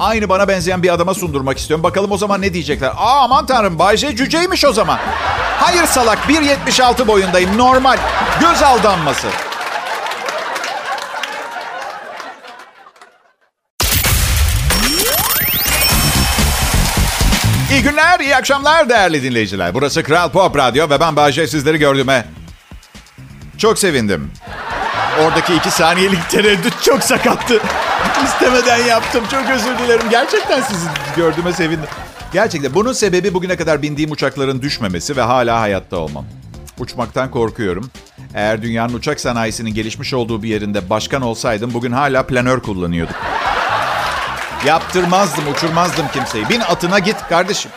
Aynı 0.00 0.28
bana 0.28 0.48
benzeyen 0.48 0.82
bir 0.82 0.94
adama 0.94 1.14
sundurmak 1.14 1.58
istiyorum. 1.58 1.82
Bakalım 1.82 2.12
o 2.12 2.16
zaman 2.16 2.42
ne 2.42 2.54
diyecekler. 2.54 2.88
Aa 2.88 3.22
aman 3.22 3.46
tanrım 3.46 3.78
Bay 3.78 3.96
J 3.96 4.16
cüceymiş 4.16 4.64
o 4.64 4.72
zaman. 4.72 4.98
Hayır 5.58 5.84
salak 5.86 6.18
1.76 6.18 7.06
boyundayım 7.06 7.58
normal. 7.58 7.96
Göz 8.40 8.62
aldanması. 8.62 9.28
İyi 17.70 17.82
günler, 17.82 18.20
iyi 18.20 18.36
akşamlar 18.36 18.88
değerli 18.88 19.22
dinleyiciler. 19.22 19.74
Burası 19.74 20.02
Kral 20.02 20.30
Pop 20.30 20.56
Radyo 20.56 20.90
ve 20.90 21.00
ben 21.00 21.16
Bayce 21.16 21.46
sizleri 21.46 21.78
gördüğüme 21.78 22.24
çok 23.58 23.78
sevindim. 23.78 24.32
Oradaki 25.18 25.54
iki 25.54 25.70
saniyelik 25.70 26.30
tereddüt 26.30 26.82
çok 26.82 27.02
sakattı. 27.02 27.60
İstemeden 28.24 28.84
yaptım. 28.84 29.24
Çok 29.30 29.50
özür 29.50 29.78
dilerim. 29.78 30.10
Gerçekten 30.10 30.60
sizi 30.60 30.86
gördüğüme 31.16 31.52
sevindim. 31.52 31.88
Gerçekten 32.32 32.74
bunun 32.74 32.92
sebebi 32.92 33.34
bugüne 33.34 33.56
kadar 33.56 33.82
bindiğim 33.82 34.10
uçakların 34.10 34.62
düşmemesi 34.62 35.16
ve 35.16 35.22
hala 35.22 35.60
hayatta 35.60 35.96
olmam. 35.96 36.24
Uçmaktan 36.78 37.30
korkuyorum. 37.30 37.90
Eğer 38.34 38.62
dünyanın 38.62 38.94
uçak 38.94 39.20
sanayisinin 39.20 39.74
gelişmiş 39.74 40.14
olduğu 40.14 40.42
bir 40.42 40.48
yerinde 40.48 40.90
başkan 40.90 41.22
olsaydım 41.22 41.74
bugün 41.74 41.92
hala 41.92 42.22
planör 42.26 42.60
kullanıyordum. 42.60 43.14
Yaptırmazdım, 44.66 45.44
uçurmazdım 45.52 46.06
kimseyi. 46.12 46.48
Bin 46.48 46.60
atına 46.60 46.98
git 46.98 47.16
kardeşim. 47.28 47.70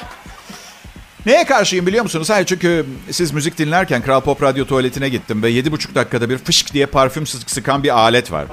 Neye 1.25 1.45
karşıyım 1.45 1.87
biliyor 1.87 2.03
musunuz? 2.03 2.29
Hayır 2.29 2.45
çünkü 2.45 2.85
siz 3.11 3.31
müzik 3.31 3.57
dinlerken 3.57 4.01
Kral 4.01 4.21
Pop 4.21 4.43
Radyo 4.43 4.65
tuvaletine 4.65 5.09
gittim 5.09 5.43
ve 5.43 5.51
7,5 5.51 5.95
dakikada 5.95 6.29
bir 6.29 6.37
fışk 6.37 6.73
diye 6.73 6.85
parfüm 6.85 7.27
sıkan 7.27 7.83
bir 7.83 7.97
alet 7.99 8.31
var. 8.31 8.45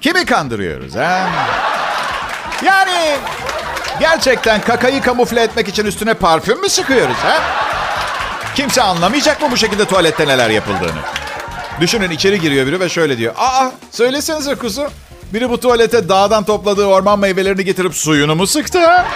Kimi 0.00 0.24
kandırıyoruz 0.24 0.94
ha? 0.94 1.28
Yani 2.64 3.16
gerçekten 4.00 4.60
kakayı 4.60 5.02
kamufle 5.02 5.42
etmek 5.42 5.68
için 5.68 5.84
üstüne 5.86 6.14
parfüm 6.14 6.60
mü 6.60 6.68
sıkıyoruz 6.68 7.16
ha? 7.16 7.38
Kimse 8.54 8.82
anlamayacak 8.82 9.42
mı 9.42 9.48
bu 9.50 9.56
şekilde 9.56 9.84
tuvalette 9.84 10.28
neler 10.28 10.50
yapıldığını? 10.50 11.00
Düşünün 11.80 12.10
içeri 12.10 12.40
giriyor 12.40 12.66
biri 12.66 12.80
ve 12.80 12.88
şöyle 12.88 13.18
diyor. 13.18 13.34
Aa 13.36 13.70
söylesenize 13.90 14.54
kuzu. 14.54 14.88
Biri 15.32 15.50
bu 15.50 15.60
tuvalete 15.60 16.08
dağdan 16.08 16.44
topladığı 16.44 16.84
orman 16.86 17.18
meyvelerini 17.18 17.64
getirip 17.64 17.94
suyunu 17.94 18.34
mu 18.34 18.46
sıktı 18.46 18.86
ha? 18.86 19.06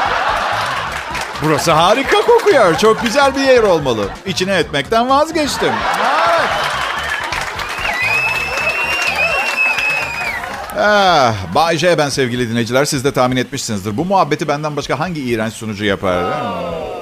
Burası 1.43 1.73
harika 1.73 2.21
kokuyor. 2.21 2.79
Çok 2.79 3.03
güzel 3.03 3.37
bir 3.37 3.41
yer 3.41 3.63
olmalı. 3.63 4.09
İçine 4.27 4.55
etmekten 4.55 5.09
vazgeçtim. 5.09 5.73
Evet. 6.01 6.51
Ah, 10.81 11.35
Bay 11.55 11.77
J 11.79 11.99
ben 11.99 12.09
sevgili 12.09 12.51
dinleyiciler. 12.51 12.85
Siz 12.85 13.05
de 13.05 13.13
tahmin 13.13 13.37
etmişsinizdir. 13.37 13.97
Bu 13.97 14.05
muhabbeti 14.05 14.49
benden 14.49 14.77
başka 14.77 15.01
hangi 15.01 15.21
iğrenç 15.21 15.53
sunucu 15.53 15.85
yapar? 15.85 16.25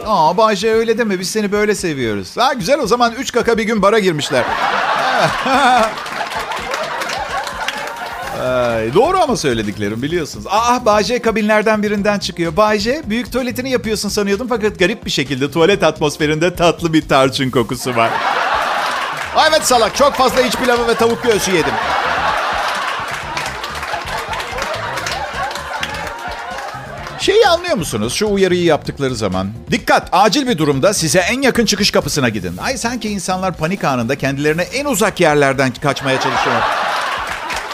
Aa 0.07 0.37
Bay 0.37 0.57
J 0.57 0.71
öyle 0.73 0.99
deme. 0.99 1.21
Biz 1.21 1.31
seni 1.31 1.53
böyle 1.53 1.75
seviyoruz. 1.75 2.37
Ha 2.37 2.53
güzel 2.53 2.81
o 2.81 2.87
zaman 2.87 3.13
üç 3.13 3.33
kaka 3.33 3.59
bir 3.59 3.65
gün 3.65 3.83
bara 3.83 3.99
girmişler. 3.99 4.45
Ay, 8.43 8.95
doğru 8.95 9.19
ama 9.19 9.37
söylediklerim 9.37 10.03
biliyorsunuz. 10.03 10.47
Aa 10.51 10.85
Bayce 10.85 11.23
kabinlerden 11.23 11.83
birinden 11.83 12.19
çıkıyor. 12.19 12.57
Bayce 12.57 13.03
büyük 13.07 13.33
tuvaletini 13.33 13.71
yapıyorsun 13.71 14.09
sanıyordum 14.09 14.49
fakat 14.49 14.79
garip 14.79 15.05
bir 15.05 15.11
şekilde 15.11 15.51
tuvalet 15.51 15.83
atmosferinde 15.83 16.55
tatlı 16.55 16.93
bir 16.93 17.09
tarçın 17.09 17.51
kokusu 17.51 17.97
var. 17.97 18.11
Ay 19.37 19.49
evet 19.51 19.67
salak 19.67 19.97
çok 19.97 20.15
fazla 20.15 20.41
iç 20.41 20.57
pilavı 20.57 20.89
ve 20.89 20.95
tavuk 20.95 21.23
göğsü 21.23 21.51
yedim. 21.51 21.75
Şeyi 27.19 27.47
anlıyor 27.47 27.77
musunuz? 27.77 28.13
Şu 28.15 28.29
uyarıyı 28.29 28.65
yaptıkları 28.65 29.15
zaman. 29.17 29.49
Dikkat! 29.71 30.09
Acil 30.13 30.47
bir 30.49 30.59
durumda 30.59 30.95
size 30.95 31.19
en 31.19 31.43
yakın 31.43 31.67
çıkış 31.67 31.91
kapısına 31.91 32.29
gidin. 32.29 32.57
Ay 32.57 32.77
sanki 32.79 33.09
insanlar 33.09 33.57
panik 33.57 33.85
anında 33.85 34.19
kendilerine 34.19 34.63
en 34.63 34.85
uzak 34.85 35.21
yerlerden 35.21 35.73
kaçmaya 35.83 36.21
çalışıyorlar. 36.21 36.96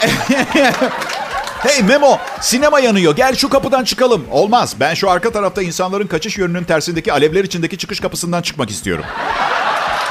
hey 1.59 1.83
Memo, 1.83 2.17
sinema 2.41 2.79
yanıyor. 2.79 3.15
Gel 3.15 3.35
şu 3.35 3.49
kapıdan 3.49 3.83
çıkalım. 3.83 4.25
Olmaz. 4.31 4.75
Ben 4.79 4.93
şu 4.93 5.09
arka 5.09 5.31
tarafta 5.31 5.61
insanların 5.61 6.07
kaçış 6.07 6.37
yönünün 6.37 6.63
tersindeki 6.63 7.13
alevler 7.13 7.43
içindeki 7.43 7.77
çıkış 7.77 7.99
kapısından 7.99 8.41
çıkmak 8.41 8.69
istiyorum. 8.69 9.05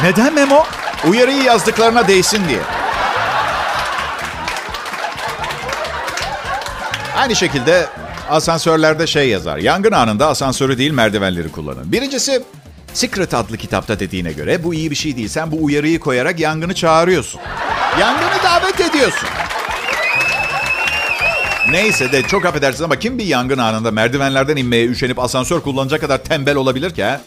Neden 0.02 0.34
Memo? 0.34 0.66
Uyarıyı 1.08 1.42
yazdıklarına 1.42 2.08
değsin 2.08 2.42
diye. 2.48 2.60
Aynı 7.16 7.36
şekilde 7.36 7.86
asansörlerde 8.30 9.06
şey 9.06 9.28
yazar. 9.28 9.58
Yangın 9.58 9.92
anında 9.92 10.26
asansörü 10.26 10.78
değil 10.78 10.92
merdivenleri 10.92 11.52
kullanın. 11.52 11.92
Birincisi 11.92 12.42
Secret 12.94 13.34
adlı 13.34 13.56
kitapta 13.56 14.00
dediğine 14.00 14.32
göre 14.32 14.64
bu 14.64 14.74
iyi 14.74 14.90
bir 14.90 14.96
şey 14.96 15.16
değil. 15.16 15.28
Sen 15.28 15.52
bu 15.52 15.64
uyarıyı 15.64 16.00
koyarak 16.00 16.40
yangını 16.40 16.74
çağırıyorsun. 16.74 17.40
Yangını 18.00 18.42
davet 18.44 18.80
ediyorsun. 18.80 19.28
Neyse 21.72 22.12
de 22.12 22.22
çok 22.22 22.44
affedersiniz 22.46 22.82
ama 22.82 22.96
kim 22.96 23.18
bir 23.18 23.24
yangın 23.24 23.58
anında 23.58 23.90
merdivenlerden 23.90 24.56
inmeye 24.56 24.86
üşenip 24.86 25.18
asansör 25.18 25.60
kullanacak 25.60 26.00
kadar 26.00 26.18
tembel 26.18 26.56
olabilir 26.56 26.90
ki 26.94 27.04
ha? 27.04 27.20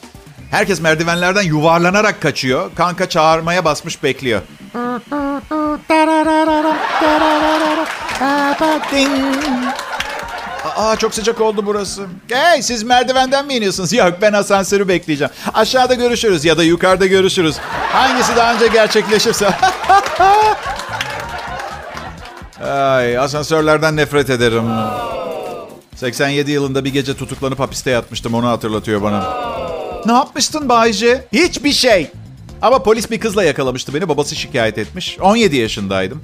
Herkes 0.52 0.82
merdivenlerden 0.82 1.42
yuvarlanarak 1.42 2.22
kaçıyor. 2.22 2.72
Kanka 2.76 3.10
çağırmaya 3.10 3.66
basmış 3.66 4.04
bekliyor. 4.04 4.42
Aa 10.76 10.96
çok 10.96 11.16
sıcak 11.16 11.42
oldu 11.42 11.66
burası. 11.66 12.06
Hey 12.32 12.62
siz 12.62 12.84
merdivenden 12.84 13.46
mi 13.48 13.54
iniyorsunuz? 13.54 13.94
Yok 13.94 14.14
ben 14.22 14.34
asansörü 14.34 14.88
bekleyeceğim. 14.88 15.34
Aşağıda 15.54 15.94
görüşürüz 15.94 16.46
ya 16.46 16.58
da 16.58 16.64
yukarıda 16.64 17.06
görüşürüz. 17.06 17.56
Hangisi 17.92 18.36
daha 18.36 18.54
önce 18.54 18.68
gerçekleşirse. 18.68 19.50
Ay, 22.72 23.18
asansörlerden 23.18 23.96
nefret 23.96 24.30
ederim. 24.30 24.64
87 25.96 26.52
yılında 26.52 26.86
bir 26.86 26.94
gece 26.94 27.18
tutuklanıp 27.18 27.60
hapiste 27.60 27.92
yatmıştım. 27.92 28.34
Onu 28.34 28.48
hatırlatıyor 28.48 29.02
bana. 29.02 29.24
Ne 30.06 30.12
yapmıştın 30.14 30.70
Bayce? 30.70 31.28
Hiçbir 31.34 31.72
şey. 31.72 32.12
Ama 32.62 32.84
polis 32.84 33.12
bir 33.12 33.20
kızla 33.20 33.44
yakalamıştı 33.44 33.94
beni. 33.94 34.10
Babası 34.10 34.36
şikayet 34.36 34.78
etmiş. 34.78 35.18
17 35.22 35.56
yaşındaydım. 35.56 36.22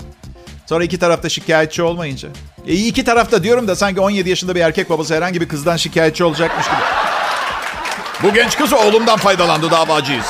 Sonra 0.70 0.84
iki 0.84 1.00
tarafta 1.00 1.30
şikayetçi 1.30 1.84
olmayınca. 1.84 2.30
E, 2.68 2.74
iki 2.74 3.04
tarafta 3.04 3.44
diyorum 3.44 3.68
da 3.68 3.76
sanki 3.76 4.02
17 4.02 4.30
yaşında 4.30 4.56
bir 4.56 4.62
erkek 4.62 4.90
babası 4.90 5.16
herhangi 5.16 5.42
bir 5.42 5.48
kızdan 5.48 5.78
şikayetçi 5.78 6.24
olacakmış 6.24 6.66
gibi. 6.66 6.82
Bu 8.24 8.34
genç 8.34 8.58
kız 8.58 8.74
oğlumdan 8.74 9.18
faydalandı 9.18 9.72
davacıyız. 9.72 10.26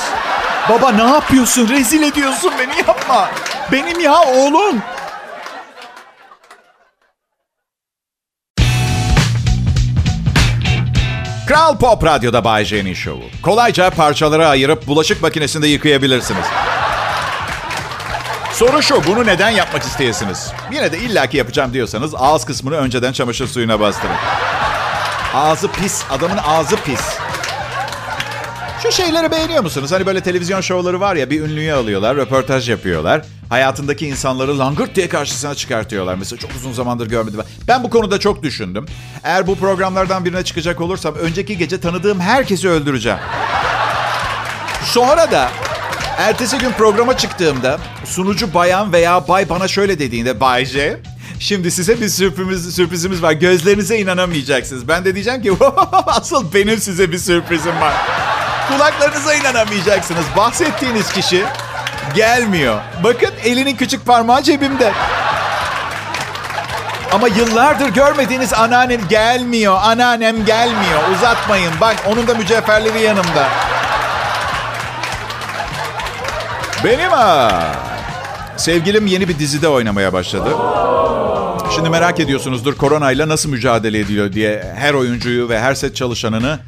Baba 0.68 0.90
ne 0.90 1.02
yapıyorsun? 1.02 1.68
Rezil 1.68 2.02
ediyorsun 2.02 2.52
beni 2.58 2.78
yapma. 2.78 3.30
Benim 3.72 4.00
ya 4.00 4.20
oğlum. 4.22 4.82
Kral 11.52 11.78
Pop 11.78 12.04
Radyo'da 12.04 12.44
Bay 12.44 12.64
J'nin 12.64 12.94
şovu. 12.94 13.22
Kolayca 13.42 13.90
parçalara 13.90 14.48
ayırıp 14.48 14.86
bulaşık 14.86 15.22
makinesinde 15.22 15.68
yıkayabilirsiniz. 15.68 16.44
Soru 18.52 18.82
şu, 18.82 19.04
bunu 19.06 19.26
neden 19.26 19.50
yapmak 19.50 19.82
isteyesiniz? 19.82 20.52
Yine 20.72 20.92
de 20.92 20.98
illaki 20.98 21.36
yapacağım 21.36 21.72
diyorsanız 21.72 22.14
ağız 22.14 22.44
kısmını 22.44 22.76
önceden 22.76 23.12
çamaşır 23.12 23.46
suyuna 23.46 23.80
bastırın. 23.80 24.14
Ağzı 25.34 25.68
pis, 25.72 26.02
adamın 26.10 26.38
ağzı 26.46 26.76
pis. 26.76 27.00
Şu 28.82 28.92
şeyleri 28.92 29.30
beğeniyor 29.30 29.62
musunuz? 29.62 29.92
Hani 29.92 30.06
böyle 30.06 30.20
televizyon 30.20 30.60
şovları 30.60 31.00
var 31.00 31.16
ya 31.16 31.30
bir 31.30 31.40
ünlüyü 31.40 31.72
alıyorlar, 31.72 32.16
röportaj 32.16 32.70
yapıyorlar. 32.70 33.22
Hayatındaki 33.52 34.06
insanları 34.06 34.58
langırt 34.58 34.96
diye 34.96 35.08
karşısına 35.08 35.54
çıkartıyorlar. 35.54 36.14
Mesela 36.14 36.40
çok 36.40 36.50
uzun 36.56 36.72
zamandır 36.72 37.08
görmedim. 37.08 37.40
Ben 37.68 37.84
bu 37.84 37.90
konuda 37.90 38.20
çok 38.20 38.42
düşündüm. 38.42 38.86
Eğer 39.24 39.46
bu 39.46 39.56
programlardan 39.56 40.24
birine 40.24 40.44
çıkacak 40.44 40.80
olursam 40.80 41.14
önceki 41.14 41.58
gece 41.58 41.80
tanıdığım 41.80 42.20
herkesi 42.20 42.68
öldüreceğim. 42.68 43.18
Sonra 44.84 45.30
da 45.30 45.50
ertesi 46.18 46.58
gün 46.58 46.70
programa 46.70 47.16
çıktığımda 47.16 47.78
sunucu 48.04 48.54
bayan 48.54 48.92
veya 48.92 49.28
bay 49.28 49.48
bana 49.48 49.68
şöyle 49.68 49.98
dediğinde 49.98 50.40
Bay 50.40 50.64
J, 50.64 51.00
Şimdi 51.40 51.70
size 51.70 52.00
bir 52.00 52.08
sürprizimiz, 52.08 52.74
sürprizimiz 52.74 53.22
var. 53.22 53.32
Gözlerinize 53.32 53.98
inanamayacaksınız. 53.98 54.88
Ben 54.88 55.04
de 55.04 55.14
diyeceğim 55.14 55.42
ki 55.42 55.52
asıl 56.06 56.54
benim 56.54 56.78
size 56.78 57.12
bir 57.12 57.18
sürprizim 57.18 57.80
var. 57.80 57.94
Kulaklarınıza 58.68 59.34
inanamayacaksınız. 59.34 60.24
Bahsettiğiniz 60.36 61.12
kişi 61.12 61.44
gelmiyor. 62.14 62.80
Bakın 63.04 63.30
elinin 63.44 63.76
küçük 63.76 64.06
parmağı 64.06 64.42
cebimde. 64.42 64.92
Ama 67.12 67.28
yıllardır 67.28 67.88
görmediğiniz 67.88 68.52
anneannem 68.52 69.08
gelmiyor. 69.08 69.78
Anneannem 69.82 70.44
gelmiyor. 70.44 71.00
Uzatmayın. 71.16 71.72
Bak 71.80 71.96
onun 72.08 72.26
da 72.26 72.34
mücevherleri 72.34 73.00
yanımda. 73.00 73.48
Benim 76.84 77.10
ha. 77.10 77.62
Sevgilim 78.56 79.06
yeni 79.06 79.28
bir 79.28 79.38
dizide 79.38 79.68
oynamaya 79.68 80.12
başladı. 80.12 80.48
Şimdi 81.74 81.90
merak 81.90 82.20
ediyorsunuzdur 82.20 82.74
koronayla 82.74 83.28
nasıl 83.28 83.50
mücadele 83.50 83.98
ediliyor 83.98 84.32
diye 84.32 84.74
her 84.76 84.94
oyuncuyu 84.94 85.48
ve 85.48 85.60
her 85.60 85.74
set 85.74 85.96
çalışanını 85.96 86.58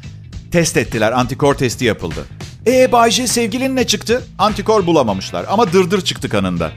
test 0.51 0.77
ettiler. 0.77 1.11
Antikor 1.11 1.55
testi 1.55 1.85
yapıldı. 1.85 2.25
E 2.67 2.91
Bayce 2.91 3.27
sevgilin 3.27 3.75
ne 3.75 3.87
çıktı? 3.87 4.23
Antikor 4.39 4.85
bulamamışlar 4.85 5.45
ama 5.49 5.73
dırdır 5.73 6.01
çıktı 6.01 6.29
kanında. 6.29 6.71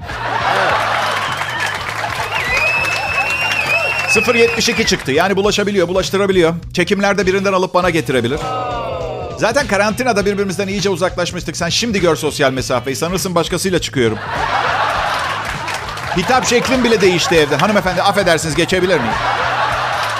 0.72 4.08 4.86
çıktı. 4.86 5.12
Yani 5.12 5.36
bulaşabiliyor, 5.36 5.88
bulaştırabiliyor. 5.88 6.54
Çekimlerde 6.72 7.26
birinden 7.26 7.52
alıp 7.52 7.74
bana 7.74 7.90
getirebilir. 7.90 8.40
Zaten 9.38 9.66
karantinada 9.66 10.26
birbirimizden 10.26 10.68
iyice 10.68 10.90
uzaklaşmıştık. 10.90 11.56
Sen 11.56 11.68
şimdi 11.68 12.00
gör 12.00 12.16
sosyal 12.16 12.52
mesafeyi. 12.52 12.96
Sanırsın 12.96 13.34
başkasıyla 13.34 13.78
çıkıyorum. 13.78 14.18
Hitap 16.16 16.46
şeklim 16.46 16.84
bile 16.84 17.00
değişti 17.00 17.34
evde. 17.34 17.56
Hanımefendi 17.56 18.02
affedersiniz 18.02 18.54
geçebilir 18.54 18.98
miyim? 18.98 19.14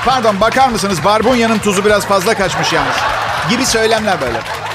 Pardon 0.04 0.40
bakar 0.40 0.68
mısınız? 0.68 1.04
Barbunya'nın 1.04 1.58
tuzu 1.58 1.84
biraz 1.84 2.06
fazla 2.06 2.34
kaçmış 2.34 2.72
yalnız. 2.72 2.96
Gibi 3.50 3.66
söylemler 3.66 4.20
böyle. 4.20 4.67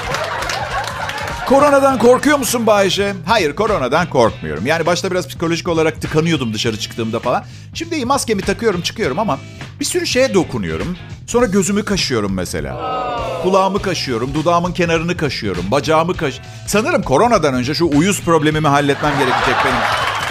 Koronadan 1.48 1.98
korkuyor 1.98 2.38
musun 2.38 2.66
Bayşe? 2.66 3.14
Hayır 3.26 3.54
koronadan 3.56 4.10
korkmuyorum. 4.10 4.66
Yani 4.66 4.86
başta 4.86 5.10
biraz 5.10 5.28
psikolojik 5.28 5.68
olarak 5.68 6.02
tıkanıyordum 6.02 6.54
dışarı 6.54 6.78
çıktığımda 6.78 7.18
falan. 7.18 7.44
Şimdi 7.74 7.94
iyi 7.94 8.06
maskemi 8.06 8.42
takıyorum 8.42 8.80
çıkıyorum 8.80 9.18
ama 9.18 9.38
bir 9.80 9.84
sürü 9.84 10.06
şeye 10.06 10.34
dokunuyorum. 10.34 10.96
Sonra 11.26 11.46
gözümü 11.46 11.84
kaşıyorum 11.84 12.34
mesela. 12.34 13.04
Kulağımı 13.42 13.82
kaşıyorum, 13.82 14.34
dudağımın 14.34 14.72
kenarını 14.72 15.16
kaşıyorum, 15.16 15.64
bacağımı 15.70 16.16
kaş... 16.16 16.40
Sanırım 16.66 17.02
koronadan 17.02 17.54
önce 17.54 17.74
şu 17.74 17.86
uyuz 17.86 18.20
problemimi 18.22 18.68
halletmem 18.68 19.12
gerekecek 19.18 19.56
benim. 19.64 19.80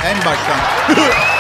En 0.06 0.18
baştan. 0.18 0.58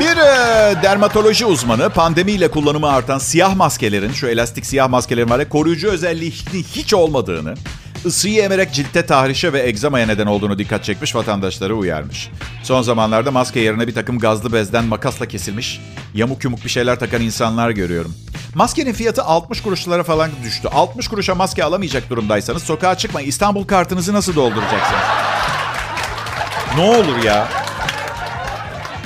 Bir 0.00 0.16
e, 0.16 0.82
dermatoloji 0.82 1.46
uzmanı 1.46 1.90
pandemiyle 1.90 2.50
kullanımı 2.50 2.88
artan 2.88 3.18
siyah 3.18 3.56
maskelerin, 3.56 4.12
şu 4.12 4.26
elastik 4.26 4.66
siyah 4.66 4.88
maskelerin 4.88 5.30
var 5.30 5.38
ya, 5.38 5.48
koruyucu 5.48 5.88
özelliği 5.88 6.30
hiç 6.74 6.94
olmadığını, 6.94 7.54
ısıyı 8.04 8.42
emerek 8.42 8.72
ciltte 8.72 9.06
tahrişe 9.06 9.52
ve 9.52 9.62
egzamaya 9.68 10.06
neden 10.06 10.26
olduğunu 10.26 10.58
dikkat 10.58 10.84
çekmiş 10.84 11.14
vatandaşları 11.14 11.76
uyarmış. 11.76 12.30
Son 12.62 12.82
zamanlarda 12.82 13.30
maske 13.30 13.60
yerine 13.60 13.86
bir 13.86 13.94
takım 13.94 14.18
gazlı 14.18 14.52
bezden 14.52 14.84
makasla 14.84 15.26
kesilmiş, 15.26 15.80
yamuk 16.14 16.44
yumuk 16.44 16.64
bir 16.64 16.70
şeyler 16.70 16.98
takan 16.98 17.22
insanlar 17.22 17.70
görüyorum. 17.70 18.14
Maskenin 18.54 18.92
fiyatı 18.92 19.22
60 19.22 19.62
kuruşlara 19.62 20.02
falan 20.02 20.30
düştü. 20.44 20.68
60 20.68 21.08
kuruşa 21.08 21.34
maske 21.34 21.64
alamayacak 21.64 22.10
durumdaysanız 22.10 22.62
sokağa 22.62 22.94
çıkmayın. 22.98 23.28
İstanbul 23.28 23.64
kartınızı 23.64 24.14
nasıl 24.14 24.34
dolduracaksınız? 24.34 25.02
Ne 26.76 26.82
olur 26.82 27.24
ya. 27.24 27.61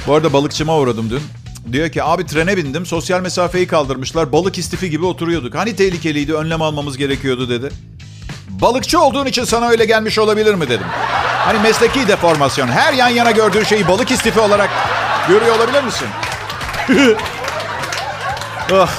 Bu 0.07 0.15
arada 0.15 0.33
balıkçıma 0.33 0.79
uğradım 0.79 1.11
dün. 1.11 1.23
Diyor 1.73 1.89
ki 1.89 2.03
abi 2.03 2.27
trene 2.27 2.57
bindim 2.57 2.87
sosyal 2.87 3.21
mesafeyi 3.21 3.67
kaldırmışlar. 3.67 4.33
Balık 4.33 4.59
istifi 4.59 4.91
gibi 4.91 5.05
oturuyorduk. 5.05 5.55
Hani 5.55 5.77
tehlikeliydi 5.77 6.35
önlem 6.35 6.63
almamız 6.63 6.97
gerekiyordu 6.97 7.49
dedi. 7.49 7.69
Balıkçı 8.49 9.01
olduğun 9.01 9.27
için 9.27 9.45
sana 9.45 9.69
öyle 9.69 9.85
gelmiş 9.85 10.19
olabilir 10.19 10.55
mi 10.55 10.69
dedim. 10.69 10.87
Hani 11.39 11.59
mesleki 11.59 12.09
deformasyon. 12.09 12.69
Her 12.69 12.93
yan 12.93 13.09
yana 13.09 13.31
gördüğün 13.31 13.65
şeyi 13.65 13.89
balık 13.89 14.11
istifi 14.11 14.41
olarak 14.41 14.71
görüyor 15.29 15.57
olabilir 15.57 15.85
misin? 15.85 16.09
oh, 18.73 18.91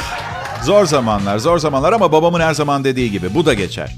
zor 0.64 0.86
zamanlar, 0.86 1.38
zor 1.38 1.60
zamanlar 1.60 1.94
ama 1.94 2.12
babamın 2.12 2.40
her 2.40 2.54
zaman 2.54 2.84
dediği 2.84 3.12
gibi 3.12 3.36
bu 3.36 3.46
da 3.46 3.54
geçer. 3.54 3.96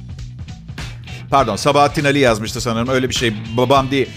Pardon, 1.30 1.56
Sabahattin 1.56 2.06
Ali 2.06 2.20
yazmıştı 2.20 2.62
sanırım. 2.62 2.90
Öyle 2.90 3.10
bir 3.10 3.16
şey 3.16 3.34
babam 3.58 3.92
değil. 3.92 4.10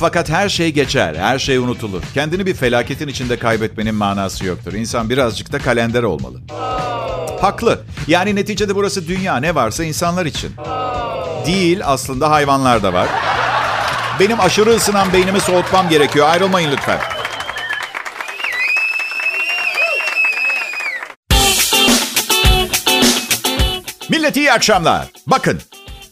Fakat 0.00 0.30
her 0.30 0.48
şey 0.48 0.72
geçer, 0.72 1.14
her 1.14 1.38
şey 1.38 1.58
unutulur. 1.58 2.02
Kendini 2.14 2.46
bir 2.46 2.54
felaketin 2.54 3.08
içinde 3.08 3.38
kaybetmenin 3.38 3.94
manası 3.94 4.44
yoktur. 4.46 4.72
İnsan 4.72 5.10
birazcık 5.10 5.52
da 5.52 5.58
kalender 5.58 6.02
olmalı. 6.02 6.40
Haklı. 7.40 7.80
Yani 8.06 8.36
neticede 8.36 8.74
burası 8.74 9.08
dünya 9.08 9.36
ne 9.36 9.54
varsa 9.54 9.84
insanlar 9.84 10.26
için. 10.26 10.52
Değil 11.46 11.80
aslında 11.84 12.30
hayvanlar 12.30 12.82
da 12.82 12.92
var. 12.92 13.08
Benim 14.20 14.40
aşırı 14.40 14.70
ısınan 14.70 15.12
beynimi 15.12 15.40
soğutmam 15.40 15.88
gerekiyor. 15.88 16.28
Ayrılmayın 16.28 16.70
lütfen. 16.72 16.98
Millet 24.08 24.36
iyi 24.36 24.52
akşamlar. 24.52 25.06
Bakın 25.26 25.60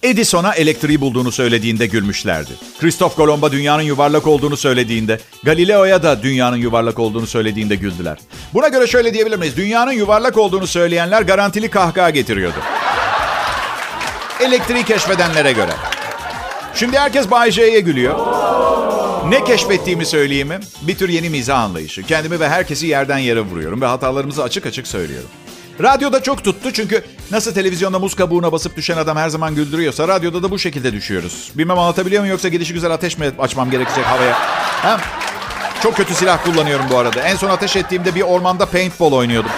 Edison'a 0.03 0.55
elektriği 0.55 1.01
bulduğunu 1.01 1.33
söylediğinde 1.33 1.87
gülmüşlerdi. 1.87 2.51
Kristof 2.81 3.17
Kolomba 3.17 3.53
dünyanın 3.53 3.83
yuvarlak 3.83 4.27
olduğunu 4.27 4.57
söylediğinde, 4.57 5.21
Galileo'ya 5.43 6.03
da 6.03 6.23
dünyanın 6.23 6.57
yuvarlak 6.57 6.99
olduğunu 6.99 7.27
söylediğinde 7.27 7.75
güldüler. 7.75 8.19
Buna 8.55 8.69
göre 8.69 8.87
şöyle 8.87 9.15
diyebilir 9.15 9.39
miyiz? 9.39 9.57
Dünyanın 9.57 9.93
yuvarlak 9.93 10.39
olduğunu 10.39 10.67
söyleyenler 10.67 11.23
garantili 11.23 11.71
kahkaha 11.71 12.11
getiriyordu. 12.11 12.57
Elektriği 14.41 14.85
keşfedenlere 14.85 15.53
göre. 15.53 15.73
Şimdi 16.75 16.99
herkes 16.99 17.31
Bay 17.31 17.51
J'ye 17.51 17.81
gülüyor. 17.81 18.19
Ne 19.29 19.45
keşfettiğimi 19.45 20.07
söyleyeyim 20.07 20.49
mi? 20.49 20.61
Bir 20.83 20.97
tür 20.97 21.09
yeni 21.09 21.31
mizah 21.31 21.61
anlayışı. 21.61 22.03
Kendimi 22.03 22.41
ve 22.41 22.49
herkesi 22.49 22.87
yerden 22.87 23.19
yere 23.19 23.41
vuruyorum 23.41 23.81
ve 23.81 23.87
hatalarımızı 23.87 24.43
açık 24.43 24.67
açık 24.67 24.87
söylüyorum. 24.87 25.29
Radyoda 25.83 26.23
çok 26.23 26.45
tuttu 26.45 26.73
çünkü 26.73 27.05
nasıl 27.31 27.55
televizyonda 27.55 27.99
muz 27.99 28.15
kabuğuna 28.15 28.53
basıp 28.53 28.77
düşen 28.77 28.97
adam 28.97 29.17
her 29.17 29.29
zaman 29.29 29.55
güldürüyorsa 29.55 30.09
radyoda 30.09 30.43
da 30.43 30.51
bu 30.51 30.59
şekilde 30.59 30.93
düşüyoruz. 30.93 31.51
Bilmem 31.55 31.79
anlatabiliyor 31.79 32.23
muyum 32.23 32.33
yoksa 32.33 32.49
gelişi 32.49 32.75
güzel 32.75 32.91
ateş 32.91 33.19
mi 33.19 33.31
açmam 33.39 33.71
gerekecek 33.71 34.05
havaya? 34.05 34.33
Ha? 34.83 35.01
Çok 35.83 35.97
kötü 35.97 36.15
silah 36.15 36.45
kullanıyorum 36.45 36.87
bu 36.91 36.99
arada. 36.99 37.21
En 37.21 37.37
son 37.37 37.51
ateş 37.51 37.77
ettiğimde 37.77 38.15
bir 38.15 38.23
ormanda 38.23 38.67
paintball 38.67 39.13
oynuyordum. 39.13 39.51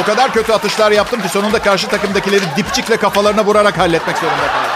O 0.00 0.02
kadar 0.02 0.32
kötü 0.32 0.52
atışlar 0.52 0.92
yaptım 0.92 1.22
ki 1.22 1.28
sonunda 1.28 1.58
karşı 1.58 1.88
takımdakileri 1.88 2.44
dipçikle 2.56 2.96
kafalarına 2.96 3.44
vurarak 3.44 3.78
halletmek 3.78 4.18
zorunda 4.18 4.46
kaldım. 4.46 4.73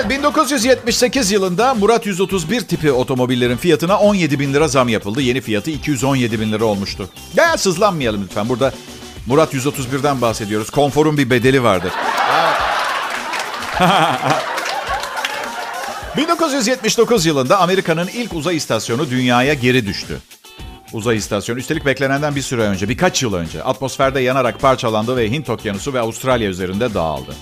Evet 0.00 0.10
1978 0.10 1.30
yılında 1.30 1.74
Murat 1.74 2.06
131 2.06 2.60
tipi 2.60 2.92
otomobillerin 2.92 3.56
fiyatına 3.56 3.98
17 3.98 4.38
bin 4.38 4.54
lira 4.54 4.68
zam 4.68 4.88
yapıldı. 4.88 5.22
Yeni 5.22 5.40
fiyatı 5.40 5.70
217 5.70 6.40
bin 6.40 6.52
lira 6.52 6.64
olmuştu. 6.64 7.08
Ya 7.36 7.56
sızlanmayalım 7.56 8.24
lütfen. 8.24 8.48
Burada 8.48 8.72
Murat 9.26 9.54
131'den 9.54 10.20
bahsediyoruz. 10.20 10.70
Konforun 10.70 11.18
bir 11.18 11.30
bedeli 11.30 11.62
vardır. 11.62 11.92
1979 16.16 17.26
yılında 17.26 17.58
Amerika'nın 17.58 18.08
ilk 18.08 18.34
uzay 18.34 18.56
istasyonu 18.56 19.10
dünyaya 19.10 19.54
geri 19.54 19.86
düştü. 19.86 20.18
Uzay 20.92 21.16
istasyonu 21.16 21.58
üstelik 21.58 21.86
beklenenden 21.86 22.36
bir 22.36 22.42
süre 22.42 22.62
önce, 22.62 22.88
birkaç 22.88 23.22
yıl 23.22 23.34
önce 23.34 23.62
atmosferde 23.62 24.20
yanarak 24.20 24.60
parçalandı 24.60 25.16
ve 25.16 25.30
Hint 25.30 25.50
Okyanusu 25.50 25.94
ve 25.94 26.00
Avustralya 26.00 26.48
üzerinde 26.48 26.94
dağıldı. 26.94 27.32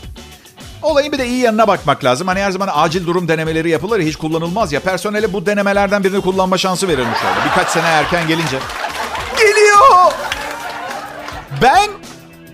Olayın 0.83 1.13
bir 1.13 1.19
de 1.19 1.27
iyi 1.27 1.39
yanına 1.39 1.69
bakmak 1.69 2.05
lazım. 2.05 2.29
Hani 2.29 2.41
her 2.41 2.51
zaman 2.51 2.69
acil 2.75 3.07
durum 3.07 3.29
denemeleri 3.29 3.71
yapılır 3.71 4.01
ya 4.01 4.07
hiç 4.07 4.17
kullanılmaz 4.17 4.73
ya. 4.73 4.81
Personele 4.81 5.33
bu 5.33 5.47
denemelerden 5.47 6.05
birini 6.05 6.21
kullanma 6.21 6.59
şansı 6.59 6.89
verilmiş 6.89 7.19
oldu. 7.19 7.49
Birkaç 7.51 7.69
sene 7.69 7.87
erken 7.87 8.29
gelince. 8.29 8.59
Geliyor! 9.39 10.13
Ben 11.63 11.91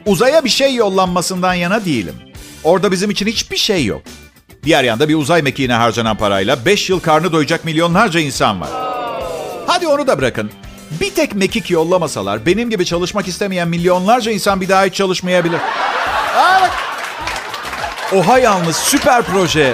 uzaya 0.07 0.45
bir 0.45 0.49
şey 0.51 0.75
yollanmasından 0.75 1.55
yana 1.55 1.85
değilim. 1.85 2.15
Orada 2.65 2.93
bizim 2.93 3.11
için 3.11 3.27
hiçbir 3.27 3.57
şey 3.57 3.85
yok. 3.85 4.03
Diğer 4.65 4.85
yanda 4.85 5.09
bir 5.09 5.15
uzay 5.15 5.43
mekiğine 5.43 5.75
harcanan 5.75 6.17
parayla 6.17 6.65
5 6.65 6.91
yıl 6.91 7.01
karnı 7.01 7.33
doyacak 7.33 7.65
milyonlarca 7.65 8.21
insan 8.21 8.61
var. 8.61 8.69
Hadi 9.67 9.87
onu 9.87 10.07
da 10.07 10.19
bırakın. 10.19 10.51
Bir 11.01 11.15
tek 11.15 11.35
mekik 11.35 11.71
yollamasalar 11.71 12.47
benim 12.47 12.71
gibi 12.71 12.85
çalışmak 12.87 13.29
istemeyen 13.29 13.69
milyonlarca 13.69 14.33
insan 14.33 14.61
bir 14.61 14.69
daha 14.69 14.85
hiç 14.85 14.95
çalışmayabilir. 14.95 15.59
Aa, 16.37 16.61
bak. 16.61 16.71
Oha 18.13 18.39
yalnız 18.39 18.77
süper 18.77 19.23
proje. 19.23 19.73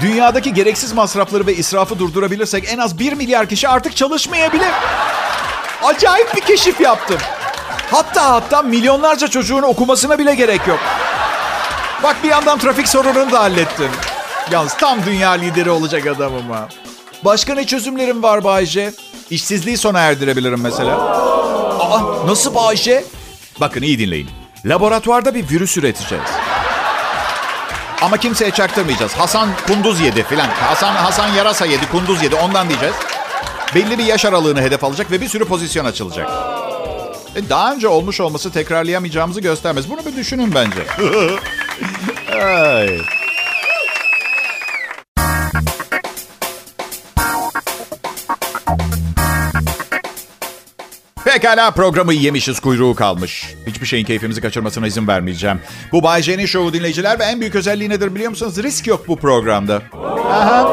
Dünyadaki 0.00 0.54
gereksiz 0.54 0.92
masrafları 0.92 1.46
ve 1.46 1.54
israfı 1.56 1.98
durdurabilirsek 1.98 2.72
en 2.72 2.78
az 2.78 2.98
1 2.98 3.12
milyar 3.12 3.48
kişi 3.48 3.68
artık 3.68 3.96
çalışmayabilir. 3.96 4.70
Acayip 5.82 6.36
bir 6.36 6.40
keşif 6.40 6.80
yaptım. 6.80 7.18
Hatta 7.90 8.30
hatta 8.30 8.62
milyonlarca 8.62 9.28
çocuğun 9.28 9.62
okumasına 9.62 10.18
bile 10.18 10.34
gerek 10.34 10.66
yok. 10.66 10.78
Bak 12.02 12.16
bir 12.22 12.28
yandan 12.28 12.58
trafik 12.58 12.88
sorununu 12.88 13.32
da 13.32 13.40
hallettim. 13.40 13.90
Yalnız 14.50 14.74
tam 14.74 15.04
dünya 15.06 15.30
lideri 15.30 15.70
olacak 15.70 16.06
adamım 16.06 16.50
ha. 16.50 16.68
Başka 17.24 17.54
ne 17.54 17.66
çözümlerim 17.66 18.22
var 18.22 18.44
Bayce? 18.44 18.92
İşsizliği 19.30 19.76
sona 19.76 20.00
erdirebilirim 20.00 20.60
mesela. 20.60 20.94
Aa, 21.80 22.26
nasıl 22.26 22.54
Bayce? 22.54 23.04
Bakın 23.60 23.82
iyi 23.82 23.98
dinleyin. 23.98 24.30
Laboratuvarda 24.64 25.34
bir 25.34 25.50
virüs 25.50 25.76
üreteceğiz. 25.76 26.30
Ama 28.02 28.16
kimseye 28.16 28.50
çaktırmayacağız. 28.50 29.12
Hasan 29.14 29.48
kunduz 29.66 30.00
yedi 30.00 30.22
filan. 30.22 30.48
Hasan 30.48 30.94
Hasan 30.94 31.28
yarasa 31.28 31.66
yedi, 31.66 31.88
kunduz 31.90 32.22
yedi. 32.22 32.34
Ondan 32.34 32.68
diyeceğiz. 32.68 32.94
Belli 33.74 33.98
bir 33.98 34.04
yaş 34.04 34.24
aralığını 34.24 34.62
hedef 34.62 34.84
alacak 34.84 35.10
ve 35.10 35.20
bir 35.20 35.28
sürü 35.28 35.44
pozisyon 35.44 35.84
açılacak. 35.84 36.30
E 37.36 37.48
daha 37.48 37.72
önce 37.72 37.88
olmuş 37.88 38.20
olması 38.20 38.52
tekrarlayamayacağımızı 38.52 39.40
göstermez. 39.40 39.90
Bunu 39.90 40.06
bir 40.06 40.16
düşünün 40.16 40.54
bence. 40.54 40.86
Ay. 42.44 43.00
Pekala 51.32 51.70
programı 51.70 52.14
yemişiz 52.14 52.60
kuyruğu 52.60 52.94
kalmış. 52.94 53.54
Hiçbir 53.66 53.86
şeyin 53.86 54.04
keyfimizi 54.04 54.40
kaçırmasına 54.40 54.86
izin 54.86 55.08
vermeyeceğim. 55.08 55.60
Bu 55.92 56.02
Bay 56.02 56.22
J'nin 56.22 56.46
şovu 56.46 56.72
dinleyiciler 56.72 57.18
ve 57.18 57.24
en 57.24 57.40
büyük 57.40 57.54
özelliği 57.54 57.90
nedir 57.90 58.14
biliyor 58.14 58.30
musunuz? 58.30 58.62
Risk 58.62 58.86
yok 58.86 59.08
bu 59.08 59.16
programda. 59.16 59.82
Aha. 60.30 60.68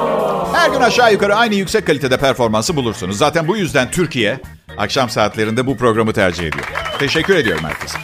Her 0.53 0.69
gün 0.69 0.79
aşağı 0.79 1.11
yukarı 1.11 1.35
aynı 1.35 1.55
yüksek 1.55 1.87
kalitede 1.87 2.17
performansı 2.17 2.75
bulursunuz. 2.75 3.17
Zaten 3.17 3.47
bu 3.47 3.57
yüzden 3.57 3.91
Türkiye 3.91 4.39
akşam 4.77 5.09
saatlerinde 5.09 5.67
bu 5.67 5.77
programı 5.77 6.13
tercih 6.13 6.47
ediyor. 6.47 6.65
Teşekkür 6.99 7.35
ediyorum 7.35 7.63
herkese. 7.63 7.97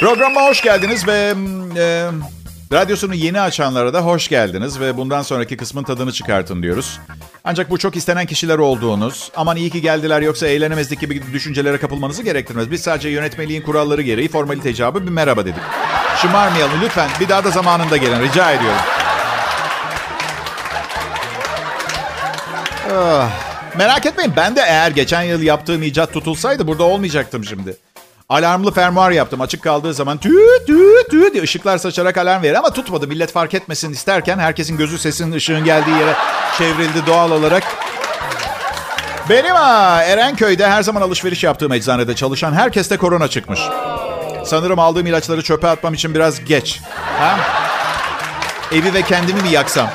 Programa 0.00 0.42
hoş 0.42 0.62
geldiniz 0.62 1.06
ve 1.06 1.34
e, 1.76 2.06
radyosunu 2.72 3.14
yeni 3.14 3.40
açanlara 3.40 3.94
da 3.94 4.00
hoş 4.00 4.28
geldiniz 4.28 4.80
ve 4.80 4.96
bundan 4.96 5.22
sonraki 5.22 5.56
kısmın 5.56 5.82
tadını 5.82 6.12
çıkartın 6.12 6.62
diyoruz. 6.62 7.00
Ancak 7.44 7.70
bu 7.70 7.78
çok 7.78 7.96
istenen 7.96 8.26
kişiler 8.26 8.58
olduğunuz, 8.58 9.30
aman 9.36 9.56
iyi 9.56 9.70
ki 9.70 9.80
geldiler 9.80 10.20
yoksa 10.20 10.46
eğlenemezdik 10.46 11.00
gibi 11.00 11.22
düşüncelere 11.32 11.78
kapılmanızı 11.78 12.22
gerektirmez. 12.22 12.70
Biz 12.70 12.82
sadece 12.82 13.08
yönetmeliğin 13.08 13.62
kuralları 13.62 14.02
gereği 14.02 14.28
formalite 14.28 14.70
icabı 14.70 15.06
bir 15.06 15.10
merhaba 15.10 15.44
dedik. 15.44 15.62
Şımarmayalım 16.16 16.80
lütfen. 16.82 17.08
Bir 17.20 17.28
daha 17.28 17.44
da 17.44 17.50
zamanında 17.50 17.96
gelin 17.96 18.22
rica 18.22 18.50
ediyorum. 18.50 18.80
Ah, 22.94 23.30
merak 23.76 24.06
etmeyin 24.06 24.32
ben 24.36 24.56
de 24.56 24.60
eğer 24.60 24.90
geçen 24.90 25.22
yıl 25.22 25.42
yaptığım 25.42 25.82
icat 25.82 26.12
tutulsaydı 26.12 26.66
burada 26.66 26.84
olmayacaktım 26.84 27.44
şimdi. 27.44 27.76
Alarmlı 28.32 28.72
fermuar 28.72 29.10
yaptım. 29.10 29.40
Açık 29.40 29.62
kaldığı 29.62 29.94
zaman 29.94 30.18
tü 30.18 30.30
tü 30.66 31.08
tü 31.10 31.32
diye 31.32 31.42
ışıklar 31.42 31.78
saçarak 31.78 32.16
alarm 32.16 32.42
verir 32.42 32.54
ama 32.54 32.70
tutmadı. 32.70 33.06
Millet 33.06 33.32
fark 33.32 33.54
etmesin 33.54 33.92
isterken 33.92 34.38
herkesin 34.38 34.76
gözü 34.76 34.98
sesinin 34.98 35.32
ışığın 35.32 35.64
geldiği 35.64 35.90
yere 35.90 36.14
çevrildi 36.58 37.06
doğal 37.06 37.30
olarak. 37.30 37.62
Benim 39.30 39.54
ha 39.54 40.02
Erenköy'de 40.02 40.68
her 40.68 40.82
zaman 40.82 41.02
alışveriş 41.02 41.44
yaptığım 41.44 41.72
eczanede 41.72 42.14
çalışan 42.14 42.52
herkeste 42.52 42.96
korona 42.96 43.28
çıkmış. 43.28 43.60
Sanırım 44.44 44.78
aldığım 44.78 45.06
ilaçları 45.06 45.42
çöpe 45.42 45.68
atmam 45.68 45.94
için 45.94 46.14
biraz 46.14 46.44
geç. 46.44 46.80
Ha? 47.18 47.38
Evi 48.72 48.94
ve 48.94 49.02
kendimi 49.02 49.42
mi 49.42 49.48
yaksam? 49.50 49.90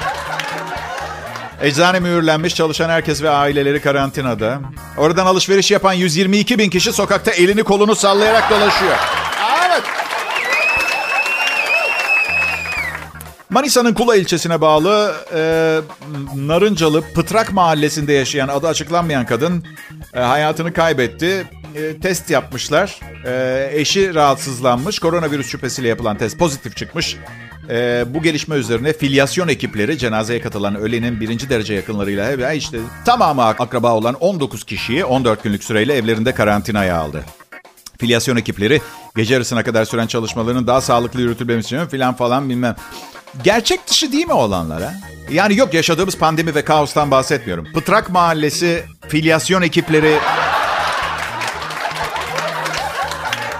Eczane 1.62 2.00
mühürlenmiş 2.00 2.56
çalışan 2.56 2.90
herkes 2.90 3.22
ve 3.22 3.30
aileleri 3.30 3.82
karantinada. 3.82 4.60
Oradan 4.98 5.26
alışveriş 5.26 5.72
yapan 5.72 5.94
122 5.94 6.60
bin 6.60 6.70
kişi 6.70 6.94
sokakta 6.94 7.32
elini 7.32 7.64
kolunu 7.64 7.96
sallayarak 7.96 8.50
dolaşıyor. 8.50 8.98
Evet. 9.68 9.84
Manisa'nın 13.50 13.94
Kula 13.94 14.16
ilçesine 14.16 14.62
bağlı 14.62 15.16
e, 15.36 15.40
Narıncalı 16.36 17.02
Pıtrak 17.14 17.54
mahallesinde 17.54 18.14
yaşayan 18.14 18.48
adı 18.48 18.68
açıklanmayan 18.68 19.26
kadın 19.26 19.64
e, 20.14 20.20
hayatını 20.20 20.74
kaybetti. 20.74 21.48
E, 21.76 22.00
test 22.00 22.30
yapmışlar. 22.30 23.00
E, 23.26 23.70
eşi 23.72 24.16
rahatsızlanmış. 24.16 25.00
Koronavirüs 25.00 25.48
şüphesiyle 25.48 25.88
yapılan 25.88 26.18
test 26.18 26.40
pozitif 26.40 26.76
çıkmış. 26.76 27.18
E, 27.70 28.06
bu 28.14 28.24
gelişme 28.24 28.56
üzerine 28.56 28.94
filyasyon 28.94 29.48
ekipleri 29.48 29.98
cenazeye 29.98 30.42
katılan 30.42 30.76
ölenin 30.76 31.20
birinci 31.20 31.50
derece 31.50 31.74
yakınlarıyla 31.74 32.54
işte 32.54 32.80
tamamı 33.06 33.44
akraba 33.46 33.94
olan 33.94 34.16
19 34.16 34.64
kişiyi 34.64 35.06
14 35.06 35.44
günlük 35.44 35.64
süreyle 35.64 35.94
evlerinde 35.94 36.34
karantinaya 36.34 36.98
aldı. 36.98 37.24
Filyasyon 38.00 38.36
ekipleri 38.36 38.82
gece 39.16 39.34
yarısına 39.34 39.64
kadar 39.64 39.86
süren 39.86 40.08
çalışmaların 40.08 40.68
daha 40.68 40.82
sağlıklı 40.82 41.22
yürütülmesi 41.22 41.76
için 41.76 41.88
filan 41.88 42.14
falan 42.14 42.50
bilmem. 42.50 42.76
Gerçek 43.44 43.88
dışı 43.88 44.12
değil 44.12 44.28
mi 44.28 44.34
olanlar 44.34 44.84
ha? 44.84 44.94
Yani 45.32 45.58
yok 45.58 45.74
yaşadığımız 45.74 46.18
pandemi 46.18 46.56
ve 46.56 46.62
kaostan 46.62 47.12
bahsetmiyorum. 47.12 47.68
Pıtrak 47.74 48.10
Mahallesi 48.10 48.84
filyasyon 49.08 49.62
ekipleri 49.62 50.18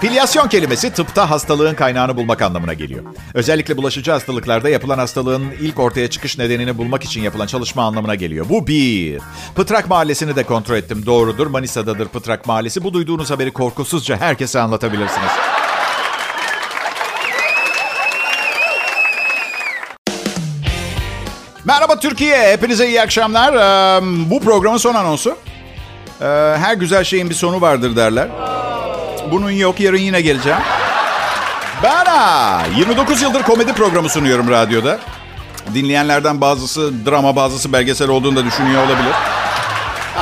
Filyasyon 0.00 0.48
kelimesi 0.48 0.92
tıpta 0.92 1.30
hastalığın 1.30 1.74
kaynağını 1.74 2.16
bulmak 2.16 2.42
anlamına 2.42 2.74
geliyor. 2.74 3.04
Özellikle 3.34 3.76
bulaşıcı 3.76 4.10
hastalıklarda 4.10 4.68
yapılan 4.68 4.98
hastalığın 4.98 5.44
ilk 5.60 5.78
ortaya 5.78 6.10
çıkış 6.10 6.38
nedenini 6.38 6.78
bulmak 6.78 7.04
için 7.04 7.22
yapılan 7.22 7.46
çalışma 7.46 7.82
anlamına 7.82 8.14
geliyor. 8.14 8.46
Bu 8.48 8.66
bir. 8.66 9.20
Pıtrak 9.54 9.88
Mahallesi'ni 9.88 10.36
de 10.36 10.42
kontrol 10.42 10.76
ettim. 10.76 11.06
Doğrudur. 11.06 11.46
Manisa'dadır 11.46 12.08
Pıtrak 12.08 12.46
Mahallesi. 12.46 12.84
Bu 12.84 12.92
duyduğunuz 12.92 13.30
haberi 13.30 13.52
korkusuzca 13.52 14.16
herkese 14.16 14.60
anlatabilirsiniz. 14.60 15.30
Merhaba 21.64 21.98
Türkiye. 21.98 22.52
Hepinize 22.52 22.88
iyi 22.88 23.02
akşamlar. 23.02 23.54
Bu 24.30 24.40
programın 24.40 24.78
son 24.78 24.94
anonsu. 24.94 25.36
Her 26.58 26.74
güzel 26.74 27.04
şeyin 27.04 27.30
bir 27.30 27.34
sonu 27.34 27.60
vardır 27.60 27.96
derler. 27.96 28.28
Bunun 29.30 29.50
yok. 29.50 29.80
Yarın 29.80 29.98
yine 29.98 30.20
geleceğim. 30.20 30.58
Ben 31.82 32.04
ha, 32.04 32.62
29 32.76 33.22
yıldır 33.22 33.42
komedi 33.42 33.72
programı 33.72 34.08
sunuyorum 34.08 34.50
radyoda. 34.50 34.98
Dinleyenlerden 35.74 36.40
bazısı 36.40 37.06
drama, 37.06 37.36
bazısı 37.36 37.72
belgesel 37.72 38.08
olduğunu 38.08 38.36
da 38.36 38.44
düşünüyor 38.44 38.82
olabilir. 38.86 39.12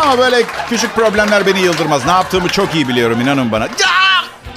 Ama 0.03 0.19
böyle 0.19 0.43
küçük 0.69 0.95
problemler 0.95 1.47
beni 1.47 1.61
yıldırmaz. 1.61 2.07
Ne 2.07 2.11
yaptığımı 2.13 2.49
çok 2.49 2.75
iyi 2.75 2.89
biliyorum 2.89 3.21
inanın 3.21 3.53
bana. 3.53 3.65
Ya! 3.65 3.97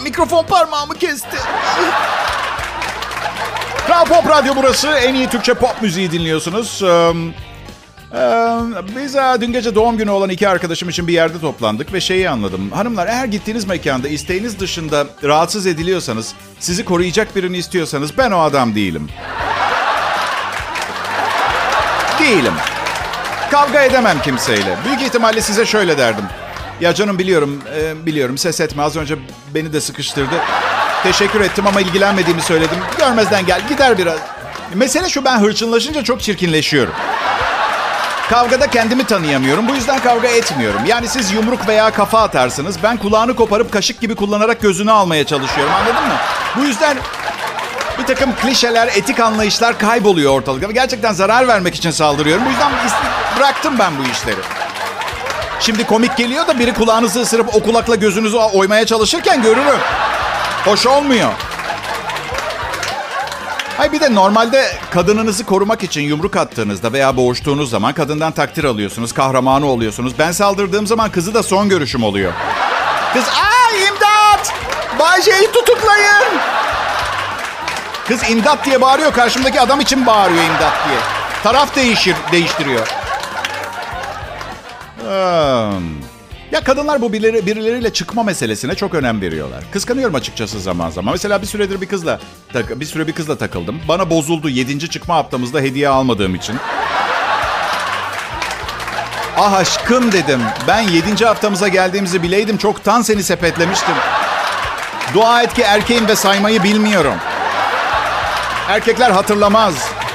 Mikrofon 0.03 0.43
parmağımı 0.43 0.95
kesti. 0.95 1.37
Kral 3.87 4.05
Pop 4.05 4.29
Radyo 4.29 4.53
burası. 4.55 4.87
En 4.87 5.13
iyi 5.13 5.29
Türkçe 5.29 5.53
pop 5.53 5.81
müziği 5.81 6.11
dinliyorsunuz. 6.11 6.81
Ee, 6.83 7.13
biz 8.95 9.15
dün 9.41 9.53
gece 9.53 9.75
doğum 9.75 9.97
günü 9.97 10.09
olan 10.11 10.29
iki 10.29 10.49
arkadaşım 10.49 10.89
için 10.89 11.07
bir 11.07 11.13
yerde 11.13 11.39
toplandık 11.39 11.93
ve 11.93 12.01
şeyi 12.01 12.29
anladım. 12.29 12.71
Hanımlar 12.71 13.07
eğer 13.07 13.25
gittiğiniz 13.25 13.65
mekanda 13.65 14.07
isteğiniz 14.07 14.59
dışında 14.59 15.07
rahatsız 15.23 15.67
ediliyorsanız, 15.67 16.33
sizi 16.59 16.85
koruyacak 16.85 17.35
birini 17.35 17.57
istiyorsanız 17.57 18.17
ben 18.17 18.31
o 18.31 18.39
adam 18.39 18.75
değilim. 18.75 19.09
değilim. 22.19 22.53
Kavga 23.51 23.81
edemem 23.81 24.21
kimseyle. 24.21 24.77
Büyük 24.85 25.01
ihtimalle 25.01 25.41
size 25.41 25.65
şöyle 25.65 25.97
derdim. 25.97 26.25
Ya 26.81 26.93
canım 26.93 27.19
biliyorum, 27.19 27.63
e, 27.75 28.05
biliyorum 28.05 28.37
ses 28.37 28.59
etme. 28.61 28.83
Az 28.83 28.95
önce 28.95 29.15
beni 29.53 29.73
de 29.73 29.81
sıkıştırdı. 29.81 30.35
Teşekkür 31.03 31.41
ettim 31.41 31.67
ama 31.67 31.81
ilgilenmediğimi 31.81 32.41
söyledim. 32.41 32.77
Görmezden 32.97 33.45
gel, 33.45 33.67
gider 33.69 33.97
biraz. 33.97 34.17
Mesele 34.73 35.09
şu 35.09 35.25
ben 35.25 35.39
hırçınlaşınca 35.39 36.03
çok 36.03 36.21
çirkinleşiyorum. 36.21 36.93
Kavgada 38.29 38.67
kendimi 38.67 39.03
tanıyamıyorum. 39.03 39.67
Bu 39.67 39.75
yüzden 39.75 39.99
kavga 39.99 40.27
etmiyorum. 40.27 40.81
Yani 40.85 41.07
siz 41.07 41.31
yumruk 41.31 41.67
veya 41.67 41.91
kafa 41.91 42.21
atarsınız. 42.21 42.75
Ben 42.83 42.97
kulağını 42.97 43.35
koparıp 43.35 43.71
kaşık 43.71 44.01
gibi 44.01 44.15
kullanarak 44.15 44.61
gözünü 44.61 44.91
almaya 44.91 45.23
çalışıyorum. 45.23 45.73
Anladın 45.73 46.07
mı? 46.07 46.13
Bu 46.57 46.63
yüzden 46.63 46.97
bir 47.99 48.05
takım 48.05 48.35
klişeler, 48.35 48.87
etik 48.87 49.19
anlayışlar 49.19 49.79
kayboluyor 49.79 50.33
ortalıkta. 50.33 50.71
Gerçekten 50.71 51.13
zarar 51.13 51.47
vermek 51.47 51.75
için 51.75 51.91
saldırıyorum. 51.91 52.45
Bu 52.45 52.49
yüzden 52.49 52.71
bıraktım 53.37 53.79
ben 53.79 53.97
bu 53.97 54.03
işleri. 54.11 54.41
Şimdi 55.59 55.83
komik 55.83 56.17
geliyor 56.17 56.47
da 56.47 56.59
biri 56.59 56.73
kulağınızı 56.73 57.21
ısırıp 57.21 57.55
o 57.55 57.63
kulakla 57.63 57.95
gözünüzü 57.95 58.37
oymaya 58.37 58.85
çalışırken 58.85 59.41
görürüm. 59.41 59.79
Hoş 60.65 60.87
olmuyor. 60.87 61.29
Hay 63.79 63.91
bir 63.91 63.99
de 63.99 64.15
normalde 64.15 64.71
kadınınızı 64.91 65.45
korumak 65.45 65.83
için 65.83 66.01
yumruk 66.01 66.35
attığınızda 66.35 66.93
veya 66.93 67.17
boğuştuğunuz 67.17 67.69
zaman 67.69 67.93
kadından 67.93 68.31
takdir 68.31 68.63
alıyorsunuz, 68.63 69.13
kahramanı 69.13 69.65
oluyorsunuz. 69.65 70.13
Ben 70.19 70.31
saldırdığım 70.31 70.87
zaman 70.87 71.11
kızı 71.11 71.33
da 71.33 71.43
son 71.43 71.69
görüşüm 71.69 72.03
oluyor. 72.03 72.33
Kız 73.13 73.23
aa 73.23 73.75
imdat! 73.75 74.53
Bayce'yi 74.99 75.51
tutuklayın! 75.51 76.39
Kız 78.07 78.29
imdat 78.29 78.65
diye 78.65 78.81
bağırıyor. 78.81 79.13
Karşımdaki 79.13 79.61
adam 79.61 79.79
için 79.79 80.05
bağırıyor 80.05 80.43
imdat 80.43 80.73
diye. 80.87 80.99
Taraf 81.43 81.75
değişir, 81.75 82.15
değiştiriyor. 82.31 82.87
Hmm. 84.99 86.08
Ya 86.51 86.63
kadınlar 86.63 87.01
bu 87.01 87.13
birileri, 87.13 87.45
birileriyle 87.45 87.93
çıkma 87.93 88.23
meselesine 88.23 88.75
çok 88.75 88.93
önem 88.93 89.21
veriyorlar. 89.21 89.63
Kıskanıyorum 89.71 90.15
açıkçası 90.15 90.59
zaman 90.59 90.89
zaman. 90.89 91.13
Mesela 91.13 91.41
bir 91.41 91.47
süredir 91.47 91.81
bir 91.81 91.85
kızla 91.85 92.19
bir 92.53 92.85
süre 92.85 93.07
bir 93.07 93.13
kızla 93.13 93.37
takıldım. 93.37 93.81
Bana 93.87 94.09
bozuldu 94.09 94.49
7. 94.49 94.89
çıkma 94.89 95.15
haftamızda 95.15 95.59
hediye 95.59 95.89
almadığım 95.89 96.35
için. 96.35 96.55
Ah 99.37 99.53
aşkım 99.53 100.11
dedim. 100.11 100.41
Ben 100.67 100.81
7. 100.81 101.25
haftamıza 101.25 101.67
geldiğimizi 101.67 102.23
bileydim 102.23 102.57
çoktan 102.57 103.01
seni 103.01 103.23
sepetlemiştim. 103.23 103.95
Dua 105.13 105.43
et 105.43 105.53
ki 105.53 105.61
erkeğim 105.61 106.07
ve 106.07 106.15
saymayı 106.15 106.63
bilmiyorum. 106.63 107.15
Erkekler 108.67 109.11
hatırlamaz. 109.11 109.73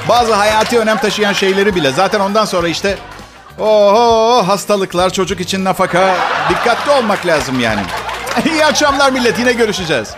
Bazı 0.09 0.33
hayati 0.33 0.79
önem 0.79 0.97
taşıyan 0.97 1.33
şeyleri 1.33 1.75
bile. 1.75 1.91
Zaten 1.91 2.19
ondan 2.19 2.45
sonra 2.45 2.67
işte 2.67 2.97
Oho 3.59 4.43
hastalıklar 4.47 5.09
çocuk 5.09 5.39
için 5.39 5.63
nafaka. 5.63 6.15
Dikkatli 6.49 6.91
olmak 6.91 7.25
lazım 7.25 7.59
yani. 7.59 7.81
İyi 8.45 8.65
akşamlar 8.65 9.11
millet 9.11 9.39
yine 9.39 9.53
görüşeceğiz. 9.53 10.09